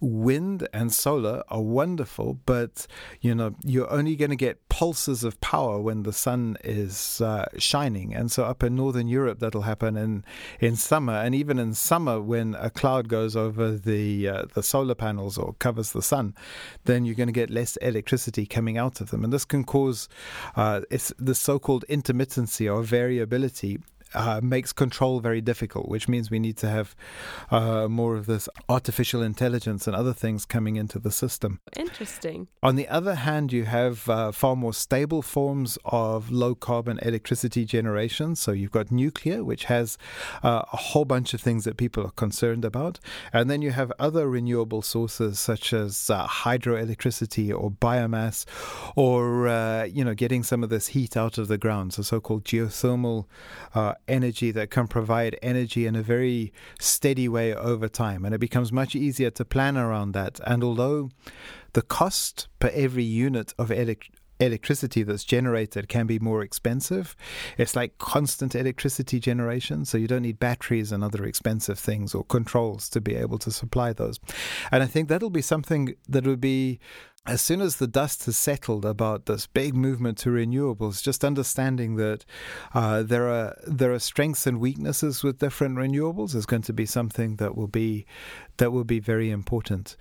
wind 0.00 0.66
and 0.72 0.92
solar 0.92 1.42
are 1.48 1.60
wonderful, 1.60 2.38
but 2.46 2.86
you 3.20 3.34
know 3.34 3.54
you're 3.64 3.90
only 3.90 4.16
going 4.16 4.30
to 4.30 4.36
get 4.36 4.68
pulses 4.68 5.24
of 5.24 5.40
power 5.40 5.80
when 5.80 6.02
the 6.04 6.12
sun 6.12 6.56
is 6.64 7.20
uh, 7.20 7.46
shining. 7.58 8.14
And 8.14 8.32
so 8.32 8.44
up 8.44 8.62
in 8.62 8.76
northern 8.76 9.08
Europe, 9.08 9.38
that'll 9.40 9.62
happen 9.62 9.96
in 9.96 10.24
in 10.60 10.76
summer, 10.76 11.14
and 11.14 11.34
even 11.34 11.58
in 11.58 11.74
summer 11.74 12.20
when 12.20 12.54
a 12.54 12.70
cloud 12.70 13.08
goes 13.08 13.36
over 13.36 13.72
the 13.72 14.28
uh, 14.28 14.44
the 14.54 14.62
solar 14.62 14.94
panels 14.94 15.36
or 15.36 15.54
covers 15.54 15.92
the 15.92 16.02
sun, 16.02 16.34
then 16.84 17.04
you're 17.04 17.14
going 17.14 17.28
to 17.28 17.32
get 17.32 17.50
less 17.50 17.76
electricity 17.76 18.46
coming 18.46 18.78
out 18.78 19.00
of 19.00 19.10
them, 19.10 19.24
and 19.24 19.32
this 19.32 19.44
can 19.44 19.64
cause 19.64 20.08
uh, 20.56 20.80
it's 20.90 21.12
the 21.18 21.34
so-called 21.34 21.84
intermittency 21.88 22.72
or 22.72 22.82
variability 22.82 23.78
uh, 24.14 24.40
makes 24.42 24.72
control 24.72 25.20
very 25.20 25.40
difficult, 25.40 25.88
which 25.88 26.08
means 26.08 26.30
we 26.30 26.38
need 26.38 26.56
to 26.58 26.68
have 26.68 26.94
uh, 27.50 27.88
more 27.88 28.16
of 28.16 28.26
this 28.26 28.48
artificial 28.68 29.22
intelligence 29.22 29.86
and 29.86 29.96
other 29.96 30.12
things 30.12 30.44
coming 30.44 30.76
into 30.76 30.98
the 30.98 31.10
system. 31.10 31.60
Interesting. 31.76 32.48
On 32.62 32.76
the 32.76 32.88
other 32.88 33.14
hand, 33.14 33.52
you 33.52 33.64
have 33.64 34.08
uh, 34.08 34.32
far 34.32 34.56
more 34.56 34.72
stable 34.74 35.22
forms 35.22 35.78
of 35.84 36.30
low 36.30 36.54
carbon 36.54 36.98
electricity 37.02 37.64
generation. 37.64 38.36
So 38.36 38.52
you've 38.52 38.70
got 38.70 38.90
nuclear, 38.90 39.44
which 39.44 39.64
has 39.64 39.98
uh, 40.42 40.62
a 40.72 40.76
whole 40.76 41.04
bunch 41.04 41.34
of 41.34 41.40
things 41.40 41.64
that 41.64 41.76
people 41.76 42.04
are 42.04 42.10
concerned 42.10 42.64
about. 42.64 42.98
And 43.32 43.50
then 43.50 43.62
you 43.62 43.70
have 43.70 43.92
other 43.98 44.28
renewable 44.28 44.82
sources 44.82 45.38
such 45.38 45.72
as 45.72 46.10
uh, 46.10 46.26
hydroelectricity 46.26 47.52
or 47.56 47.70
biomass 47.70 48.44
or, 48.96 49.48
uh, 49.48 49.84
you 49.84 50.04
know, 50.04 50.14
getting 50.14 50.42
some 50.42 50.62
of 50.62 50.70
this 50.70 50.88
heat 50.88 51.16
out 51.16 51.38
of 51.38 51.48
the 51.48 51.58
ground. 51.58 51.92
So 51.94 52.02
so 52.02 52.20
called 52.20 52.44
geothermal 52.44 53.26
energy 54.08 54.50
that 54.52 54.70
can 54.70 54.88
provide 54.88 55.38
energy 55.42 55.86
in 55.86 55.96
a 55.96 56.02
very 56.02 56.52
steady 56.78 57.28
way 57.28 57.54
over 57.54 57.88
time. 57.88 58.24
And 58.24 58.34
it 58.34 58.38
becomes 58.38 58.72
much 58.72 58.94
easier 58.94 59.30
to 59.30 59.44
plan 59.44 59.76
around 59.76 60.12
that. 60.12 60.40
And 60.46 60.62
although 60.64 61.10
the 61.72 61.82
cost 61.82 62.48
per 62.58 62.70
every 62.74 63.04
unit 63.04 63.54
of 63.58 63.70
elect- 63.70 64.10
electricity 64.40 65.02
that's 65.02 65.24
generated 65.24 65.88
can 65.88 66.06
be 66.06 66.18
more 66.18 66.42
expensive. 66.42 67.14
It's 67.58 67.76
like 67.76 67.98
constant 67.98 68.54
electricity 68.54 69.20
generation, 69.20 69.84
so 69.84 69.98
you 69.98 70.08
don't 70.08 70.22
need 70.22 70.40
batteries 70.40 70.90
and 70.90 71.04
other 71.04 71.24
expensive 71.24 71.78
things 71.78 72.14
or 72.14 72.24
controls 72.24 72.88
to 72.90 73.00
be 73.00 73.14
able 73.14 73.38
to 73.38 73.50
supply 73.50 73.92
those. 73.92 74.18
And 74.72 74.82
I 74.82 74.86
think 74.86 75.08
that'll 75.08 75.30
be 75.30 75.42
something 75.42 75.94
that 76.08 76.26
would 76.26 76.40
be 76.40 76.80
as 77.26 77.42
soon 77.42 77.60
as 77.60 77.76
the 77.76 77.86
dust 77.86 78.24
has 78.24 78.36
settled 78.38 78.84
about 78.84 79.26
this 79.26 79.46
big 79.46 79.74
movement 79.74 80.16
to 80.18 80.30
renewables, 80.30 81.02
just 81.02 81.24
understanding 81.24 81.96
that 81.96 82.24
uh, 82.72 83.02
there 83.02 83.28
are 83.28 83.56
there 83.66 83.92
are 83.92 83.98
strengths 83.98 84.46
and 84.46 84.58
weaknesses 84.58 85.22
with 85.22 85.38
different 85.38 85.76
renewables 85.76 86.34
is 86.34 86.46
going 86.46 86.62
to 86.62 86.72
be 86.72 86.86
something 86.86 87.36
that 87.36 87.56
will 87.56 87.68
be 87.68 88.06
that 88.56 88.72
will 88.72 88.84
be 88.84 89.00
very 89.00 89.30
important. 89.30 89.96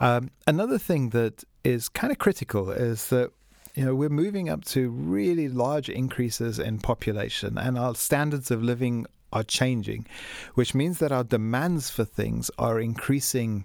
Um, 0.00 0.30
another 0.48 0.78
thing 0.78 1.10
that 1.10 1.44
is 1.62 1.88
kind 1.88 2.10
of 2.10 2.18
critical 2.18 2.70
is 2.72 3.08
that 3.08 3.30
you 3.74 3.84
know 3.84 3.94
we're 3.94 4.08
moving 4.08 4.48
up 4.48 4.64
to 4.66 4.90
really 4.90 5.48
large 5.48 5.88
increases 5.88 6.58
in 6.58 6.78
population, 6.80 7.56
and 7.56 7.78
our 7.78 7.94
standards 7.94 8.50
of 8.50 8.64
living 8.64 9.06
are 9.32 9.44
changing, 9.44 10.06
which 10.54 10.74
means 10.74 10.98
that 10.98 11.12
our 11.12 11.24
demands 11.24 11.90
for 11.90 12.04
things 12.04 12.50
are 12.58 12.80
increasing 12.80 13.64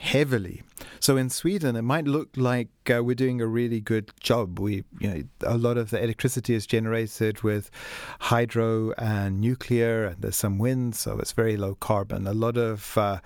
heavily. 0.00 0.62
So 0.98 1.18
in 1.18 1.28
Sweden, 1.28 1.76
it 1.76 1.82
might 1.82 2.06
look 2.06 2.30
like 2.34 2.70
uh, 2.92 3.04
we're 3.04 3.14
doing 3.14 3.42
a 3.42 3.46
really 3.46 3.80
good 3.80 4.10
job. 4.18 4.58
We, 4.58 4.84
you 4.98 5.08
know, 5.08 5.22
a 5.42 5.58
lot 5.58 5.76
of 5.76 5.90
the 5.90 6.02
electricity 6.02 6.54
is 6.54 6.66
generated 6.66 7.42
with 7.42 7.70
hydro 8.18 8.92
and 8.96 9.40
nuclear, 9.40 10.06
and 10.06 10.22
there's 10.22 10.36
some 10.36 10.58
wind, 10.58 10.96
so 10.96 11.18
it's 11.18 11.32
very 11.32 11.58
low 11.58 11.74
carbon. 11.74 12.26
A 12.26 12.32
lot 12.32 12.56
of 12.56 12.96
uh, 12.96 13.20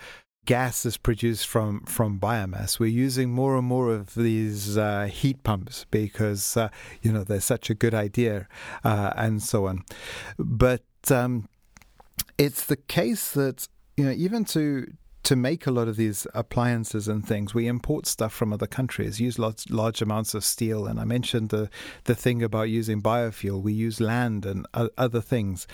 gas 0.46 0.84
is 0.84 0.96
produced 0.96 1.46
from 1.46 1.80
from 1.82 2.18
biomass. 2.18 2.80
We're 2.80 2.86
using 3.06 3.30
more 3.30 3.56
and 3.56 3.66
more 3.66 3.94
of 3.94 4.14
these 4.16 4.76
uh, 4.76 5.04
heat 5.04 5.44
pumps 5.44 5.86
because 5.92 6.56
uh, 6.56 6.70
you 7.02 7.12
know 7.12 7.22
they're 7.22 7.40
such 7.40 7.70
a 7.70 7.74
good 7.74 7.94
idea, 7.94 8.48
uh, 8.82 9.12
and 9.16 9.40
so 9.40 9.68
on. 9.68 9.84
But 10.38 10.82
um, 11.08 11.48
it's 12.36 12.66
the 12.66 12.76
case 12.76 13.30
that 13.32 13.68
you 13.96 14.04
know 14.04 14.12
even 14.12 14.44
to 14.46 14.88
to 15.24 15.36
make 15.36 15.66
a 15.66 15.70
lot 15.70 15.88
of 15.88 15.96
these 15.96 16.26
appliances 16.34 17.08
and 17.08 17.26
things, 17.26 17.54
we 17.54 17.66
import 17.66 18.06
stuff 18.06 18.32
from 18.32 18.52
other 18.52 18.66
countries, 18.66 19.20
use 19.20 19.38
large, 19.38 19.68
large 19.70 20.02
amounts 20.02 20.34
of 20.34 20.44
steel. 20.44 20.86
And 20.86 21.00
I 21.00 21.04
mentioned 21.04 21.48
the, 21.48 21.70
the 22.04 22.14
thing 22.14 22.42
about 22.42 22.68
using 22.68 23.00
biofuel. 23.00 23.62
We 23.62 23.72
use 23.72 24.00
land 24.00 24.44
and 24.44 24.66
other 24.74 25.22
things. 25.22 25.66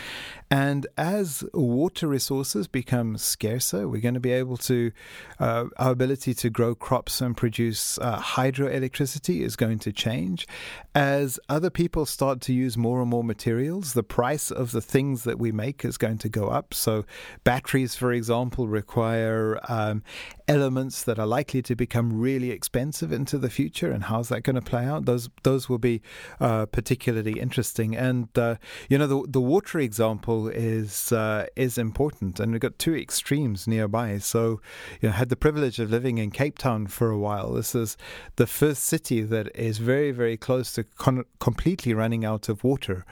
And 0.51 0.87
as 0.97 1.45
water 1.53 2.07
resources 2.07 2.69
become 2.69 3.19
scarcer, 3.19 3.89
we're 3.89 4.01
going 4.01 4.15
to 4.15 4.21
be 4.21 4.33
able 4.33 4.57
to, 4.59 4.93
uh, 5.41 5.67
our 5.79 5.91
ability 5.91 6.33
to 6.35 6.51
grow 6.51 6.77
crops 6.77 7.21
and 7.21 7.37
produce 7.37 7.99
uh, 7.99 8.21
hydroelectricity 8.21 9.41
is 9.41 9.57
going 9.57 9.81
to 9.81 9.93
change. 9.93 10.47
As 10.95 11.41
other 11.49 11.71
people 11.71 12.07
start 12.07 12.41
to 12.43 12.53
use 12.53 12.77
more 12.77 13.01
and 13.01 13.11
more 13.11 13.25
materials, 13.25 13.95
the 13.95 14.05
price 14.05 14.53
of 14.53 14.71
the 14.71 14.81
things 14.81 15.25
that 15.25 15.41
we 15.41 15.51
make 15.51 15.85
is 15.85 15.99
going 15.99 16.19
to 16.19 16.29
go 16.29 16.49
up. 16.49 16.73
So, 16.73 17.05
batteries, 17.43 17.97
for 17.97 18.13
example, 18.13 18.69
require 18.69 19.40
um, 19.69 20.03
elements 20.51 21.05
that 21.05 21.19
are 21.19 21.27
likely 21.27 21.63
to 21.63 21.77
become 21.77 22.19
really 22.19 22.51
expensive 22.51 23.13
into 23.13 23.39
the 23.39 23.49
future, 23.51 23.93
and 23.93 24.05
how's 24.05 24.29
that 24.31 24.43
going 24.43 24.57
to 24.57 24.63
play 24.63 24.85
out? 24.85 25.05
Those 25.05 25.29
those 25.45 25.69
will 25.69 25.79
be 25.79 26.03
uh, 26.41 26.67
particularly 26.67 27.39
interesting. 27.39 27.97
And 27.97 28.29
uh, 28.37 28.57
you 28.89 28.99
know, 28.99 29.07
the 29.07 29.25
the 29.29 29.41
water 29.41 29.79
example 29.79 30.49
is 30.49 31.13
uh, 31.13 31.47
is 31.57 31.79
important, 31.79 32.41
and 32.41 32.53
we've 32.53 32.61
got 32.61 32.79
two 32.79 32.97
extremes 32.97 33.69
nearby. 33.69 34.19
So, 34.19 34.61
you 35.01 35.09
know, 35.09 35.13
had 35.13 35.29
the 35.29 35.37
privilege 35.37 35.79
of 35.79 35.91
living 35.91 36.19
in 36.19 36.31
Cape 36.31 36.59
Town 36.59 36.87
for 36.89 37.11
a 37.11 37.19
while. 37.19 37.53
This 37.53 37.75
is 37.75 37.97
the 38.37 38.47
first 38.47 38.83
city 38.85 39.23
that 39.23 39.49
is 39.55 39.79
very 39.79 40.11
very 40.11 40.37
close 40.37 40.73
to 40.73 40.85
con- 40.85 41.25
completely 41.39 41.95
running 41.95 42.25
out 42.25 42.49
of 42.49 42.65
water, 42.65 43.05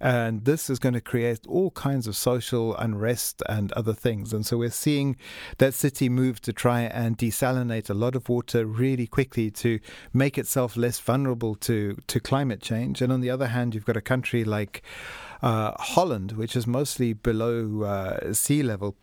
and 0.00 0.44
this 0.44 0.70
is 0.70 0.78
going 0.78 0.94
to 0.94 1.00
create 1.00 1.40
all 1.46 1.70
kinds 1.72 2.06
of 2.06 2.16
social 2.16 2.74
unrest 2.76 3.42
and 3.48 3.72
other 3.72 3.92
things. 3.92 4.32
And 4.32 4.46
so 4.46 4.56
we're 4.56 4.70
seeing 4.70 5.16
that 5.58 5.74
city 5.74 6.08
move 6.08 6.40
to 6.40 6.52
try 6.52 6.85
and 6.92 7.16
desalinate 7.18 7.90
a 7.90 7.94
lot 7.94 8.14
of 8.16 8.28
water 8.28 8.66
really 8.66 9.06
quickly 9.06 9.50
to 9.52 9.80
make 10.12 10.38
itself 10.38 10.76
less 10.76 10.98
vulnerable 10.98 11.54
to, 11.56 11.96
to 12.06 12.20
climate 12.20 12.60
change. 12.60 13.02
And 13.02 13.12
on 13.12 13.20
the 13.20 13.30
other 13.30 13.48
hand, 13.48 13.74
you've 13.74 13.84
got 13.84 13.96
a 13.96 14.02
country 14.02 14.44
like 14.44 14.82
uh, 15.42 15.72
Holland, 15.78 16.32
which 16.32 16.56
is 16.56 16.66
mostly 16.66 17.12
below 17.12 17.82
uh, 17.82 18.32
sea 18.32 18.62
level 18.62 18.96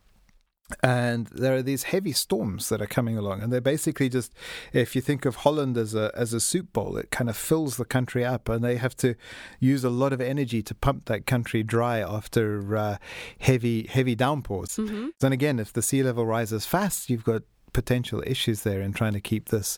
and 0.82 1.28
there 1.28 1.54
are 1.56 1.62
these 1.62 1.84
heavy 1.84 2.14
storms 2.14 2.70
that 2.70 2.82
are 2.82 2.88
coming 2.88 3.18
along 3.18 3.42
and 3.42 3.52
they're 3.52 3.62
basically 3.62 4.10
just 4.10 4.34
if 4.72 4.96
you 4.96 5.02
think 5.02 5.26
of 5.26 5.38
Holland 5.38 5.78
as 5.78 5.94
a 5.94 6.12
as 6.16 6.34
a 6.34 6.40
soup 6.40 6.72
bowl 6.74 6.98
it 6.98 7.12
kind 7.12 7.30
of 7.30 7.36
fills 7.36 7.78
the 7.78 7.86
country 7.86 8.24
up 8.24 8.48
and 8.50 8.64
they 8.64 8.78
have 8.78 8.96
to 8.98 9.16
use 9.60 9.84
a 9.84 9.90
lot 9.90 10.14
of 10.14 10.22
energy 10.22 10.64
to 10.64 10.74
pump 10.74 11.06
that 11.06 11.26
country 11.26 11.64
dry 11.64 12.00
after 12.00 12.76
uh, 12.78 12.98
heavy 13.40 13.88
heavy 13.88 14.16
downpours 14.16 14.78
mm-hmm. 14.78 15.10
and 15.22 15.34
again 15.34 15.60
if 15.60 15.74
the 15.74 15.82
sea 15.82 16.02
level 16.02 16.26
rises 16.26 16.66
fast 16.66 17.10
you've 17.10 17.26
got 17.26 17.44
potential 17.74 18.24
issues 18.26 18.62
there 18.62 18.82
in 18.82 18.94
trying 18.94 19.14
to 19.14 19.20
keep 19.20 19.50
this 19.50 19.78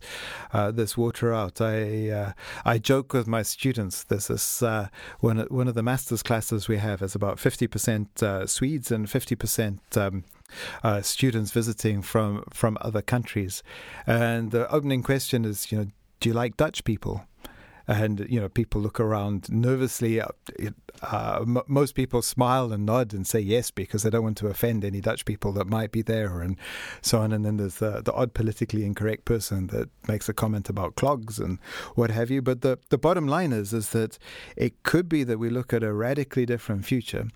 uh, 0.53 0.71
this 0.71 0.97
water 0.97 1.33
out. 1.33 1.61
I 1.61 2.09
uh, 2.09 2.31
I 2.65 2.77
joke 2.77 3.13
with 3.13 3.27
my 3.27 3.43
students. 3.43 4.03
There's 4.03 4.27
this 4.27 4.61
uh, 4.61 4.87
one 5.19 5.39
one 5.49 5.67
of 5.67 5.75
the 5.75 5.83
masters 5.83 6.23
classes 6.23 6.67
we 6.67 6.77
have 6.77 7.01
is 7.01 7.15
about 7.15 7.39
fifty 7.39 7.67
percent 7.67 8.21
uh, 8.21 8.45
Swedes 8.45 8.91
and 8.91 9.09
fifty 9.09 9.35
percent 9.35 9.81
um, 9.97 10.23
uh, 10.83 11.01
students 11.01 11.51
visiting 11.51 12.01
from 12.01 12.43
from 12.53 12.77
other 12.81 13.01
countries. 13.01 13.63
And 14.05 14.51
the 14.51 14.69
opening 14.69 15.03
question 15.03 15.45
is, 15.45 15.71
you 15.71 15.77
know, 15.77 15.87
do 16.19 16.29
you 16.29 16.33
like 16.33 16.57
Dutch 16.57 16.83
people? 16.83 17.25
And 17.87 18.25
you 18.29 18.39
know 18.39 18.49
people 18.49 18.81
look 18.81 18.99
around 18.99 19.49
nervously. 19.49 20.19
Uh, 20.21 20.27
uh, 21.01 21.39
m- 21.41 21.61
most 21.67 21.93
people 21.93 22.21
smile 22.21 22.71
and 22.71 22.85
nod 22.85 23.13
and 23.13 23.27
say 23.27 23.39
yes 23.39 23.69
because 23.69 24.03
they 24.03 24.09
don't 24.09 24.23
want 24.23 24.37
to 24.37 24.47
offend 24.47 24.85
any 24.85 25.01
Dutch 25.01 25.25
people 25.25 25.51
that 25.53 25.67
might 25.67 25.91
be 25.91 26.01
there, 26.01 26.41
and 26.41 26.57
so 27.01 27.19
on. 27.19 27.31
And 27.31 27.45
then 27.45 27.57
there's 27.57 27.75
the, 27.75 28.01
the 28.01 28.13
odd 28.13 28.33
politically 28.33 28.85
incorrect 28.85 29.25
person 29.25 29.67
that 29.67 29.89
makes 30.07 30.29
a 30.29 30.33
comment 30.33 30.69
about 30.69 30.95
clogs 30.95 31.39
and 31.39 31.59
what 31.95 32.11
have 32.11 32.31
you. 32.31 32.41
But 32.41 32.61
the 32.61 32.79
the 32.89 32.97
bottom 32.97 33.27
line 33.27 33.51
is 33.53 33.73
is 33.73 33.89
that 33.89 34.17
it 34.55 34.83
could 34.83 35.09
be 35.09 35.23
that 35.23 35.39
we 35.39 35.49
look 35.49 35.73
at 35.73 35.83
a 35.83 35.93
radically 35.93 36.45
different 36.45 36.85
future 36.85 37.27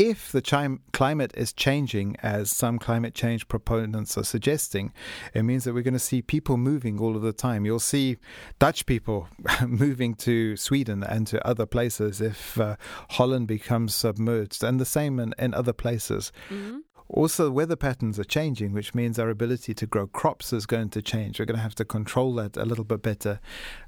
if 0.00 0.32
the 0.32 0.40
chim- 0.40 0.80
climate 0.94 1.30
is 1.36 1.52
changing, 1.52 2.16
as 2.22 2.50
some 2.50 2.78
climate 2.78 3.14
change 3.14 3.46
proponents 3.48 4.16
are 4.16 4.24
suggesting, 4.24 4.94
it 5.34 5.42
means 5.42 5.64
that 5.64 5.74
we're 5.74 5.82
going 5.82 5.92
to 5.92 5.98
see 5.98 6.22
people 6.22 6.56
moving 6.56 6.98
all 6.98 7.16
of 7.16 7.22
the 7.22 7.34
time. 7.34 7.66
You'll 7.66 7.80
see 7.80 8.16
Dutch 8.58 8.86
people 8.86 9.28
moving 9.66 10.14
to 10.14 10.56
Sweden 10.56 11.02
and 11.02 11.26
to 11.26 11.46
other 11.46 11.66
places 11.66 12.22
if 12.22 12.58
uh, 12.58 12.76
Holland 13.10 13.46
becomes 13.46 13.94
submerged, 13.94 14.64
and 14.64 14.80
the 14.80 14.86
same 14.86 15.20
in, 15.20 15.34
in 15.38 15.52
other 15.52 15.74
places. 15.74 16.32
Mm-hmm. 16.48 16.78
Also, 17.10 17.50
weather 17.50 17.76
patterns 17.76 18.18
are 18.18 18.24
changing, 18.24 18.72
which 18.72 18.94
means 18.94 19.18
our 19.18 19.28
ability 19.28 19.74
to 19.74 19.86
grow 19.86 20.06
crops 20.06 20.50
is 20.54 20.64
going 20.64 20.88
to 20.88 21.02
change. 21.02 21.38
We're 21.38 21.44
going 21.44 21.56
to 21.56 21.62
have 21.62 21.74
to 21.74 21.84
control 21.84 22.34
that 22.36 22.56
a 22.56 22.64
little 22.64 22.84
bit 22.84 23.02
better. 23.02 23.38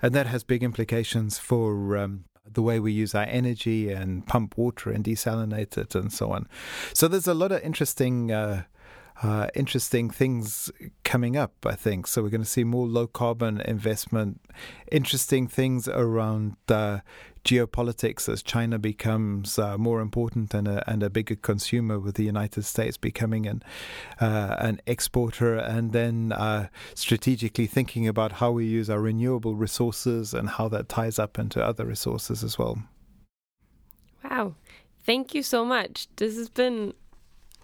And 0.03 0.12
that 0.14 0.27
has 0.27 0.44
big 0.44 0.62
implications 0.62 1.38
for 1.38 1.96
um, 1.96 2.25
the 2.50 2.62
way 2.62 2.81
we 2.81 2.92
use 2.92 3.14
our 3.14 3.24
energy 3.24 3.90
and 3.90 4.26
pump 4.26 4.57
water 4.57 4.90
and 4.90 5.05
desalinate 5.05 5.78
it 5.78 5.94
and 5.94 6.12
so 6.12 6.33
on. 6.33 6.48
So 6.92 7.09
there's 7.09 7.28
a 7.28 7.35
lot 7.35 7.52
of 7.52 7.62
interesting. 7.62 8.31
Uh, 8.31 8.64
uh, 9.22 9.48
interesting 9.55 10.11
things 10.11 10.70
coming 11.05 11.37
up, 11.37 11.53
I 11.64 11.75
think. 11.75 12.07
So 12.07 12.22
we're 12.22 12.31
going 12.31 12.42
to 12.42 12.48
see 12.48 12.64
more 12.64 12.87
low 12.87 13.07
carbon 13.07 13.61
investment, 13.61 14.40
interesting 14.90 15.48
things 15.48 15.88
around 15.88 16.57
uh, 16.68 17.01
geopolitics 17.44 18.29
as 18.29 18.42
China 18.42 18.79
becomes 18.79 19.59
uh, 19.59 19.77
more 19.77 20.01
important 20.01 20.55
and 20.55 20.68
a, 20.68 20.88
and 20.88 21.03
a 21.03 21.11
bigger 21.11 21.35
consumer, 21.35 21.98
with 21.98 22.14
the 22.14 22.25
United 22.25 22.64
States 22.64 22.96
becoming 22.96 23.46
an 23.46 23.62
uh, 24.20 24.57
an 24.59 24.81
exporter, 24.87 25.57
and 25.57 25.92
then 25.92 26.33
uh, 26.33 26.68
strategically 26.94 27.66
thinking 27.66 28.07
about 28.09 28.33
how 28.33 28.51
we 28.51 28.64
use 28.64 28.88
our 28.88 29.01
renewable 29.01 29.55
resources 29.55 30.35
and 30.35 30.48
how 30.51 30.68
that 30.68 30.88
ties 30.88 31.18
up 31.18 31.38
into 31.38 31.64
other 31.64 31.85
resources 31.85 32.44
as 32.44 32.59
well. 32.59 32.83
Wow, 34.25 34.55
thank 35.05 35.35
you 35.35 35.42
so 35.42 35.64
much. 35.64 36.07
This 36.16 36.37
has 36.37 36.48
been 36.48 36.94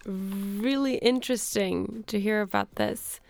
really 0.08 0.96
interesting 0.96 2.04
to 2.06 2.18
hear 2.18 2.40
about 2.40 2.74
this, 2.76 3.20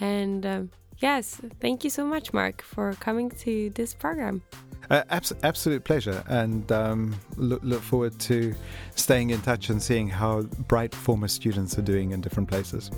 and. 0.00 0.46
Um, 0.46 0.70
yes, 1.00 1.40
thank 1.60 1.84
you 1.84 1.90
so 1.90 2.04
much, 2.04 2.32
Mark, 2.32 2.62
for 2.62 2.92
coming 2.94 3.30
to 3.30 3.70
this 3.70 3.94
program. 3.94 4.42
Uh, 4.90 5.02
abs- 5.10 5.34
absolute 5.42 5.84
pleasure, 5.84 6.24
and 6.28 6.70
um, 6.72 7.14
look, 7.36 7.60
look 7.62 7.82
forward 7.82 8.18
to 8.20 8.54
staying 8.94 9.30
in 9.30 9.40
touch 9.42 9.68
and 9.68 9.82
seeing 9.82 10.08
how 10.08 10.42
bright 10.66 10.94
former 10.94 11.28
students 11.28 11.78
are 11.78 11.82
doing 11.82 12.12
in 12.12 12.20
different 12.20 12.48
places. 12.48 12.90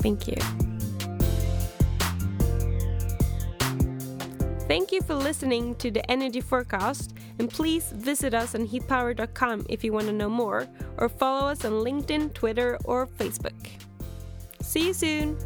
Thank 0.00 0.28
you. 0.28 0.36
Thank 4.68 4.90
you 4.90 5.00
for 5.00 5.14
listening 5.14 5.76
to 5.76 5.92
the 5.92 6.08
Energy 6.10 6.40
Forecast, 6.40 7.14
and 7.38 7.48
please 7.48 7.92
visit 7.92 8.34
us 8.34 8.56
on 8.56 8.66
heatpower.com 8.66 9.66
if 9.68 9.84
you 9.84 9.92
want 9.92 10.06
to 10.06 10.12
know 10.12 10.28
more, 10.28 10.66
or 10.98 11.08
follow 11.08 11.48
us 11.48 11.64
on 11.64 11.70
LinkedIn, 11.72 12.34
Twitter, 12.34 12.76
or 12.84 13.06
Facebook. 13.06 13.54
See 14.60 14.88
you 14.88 14.92
soon! 14.92 15.38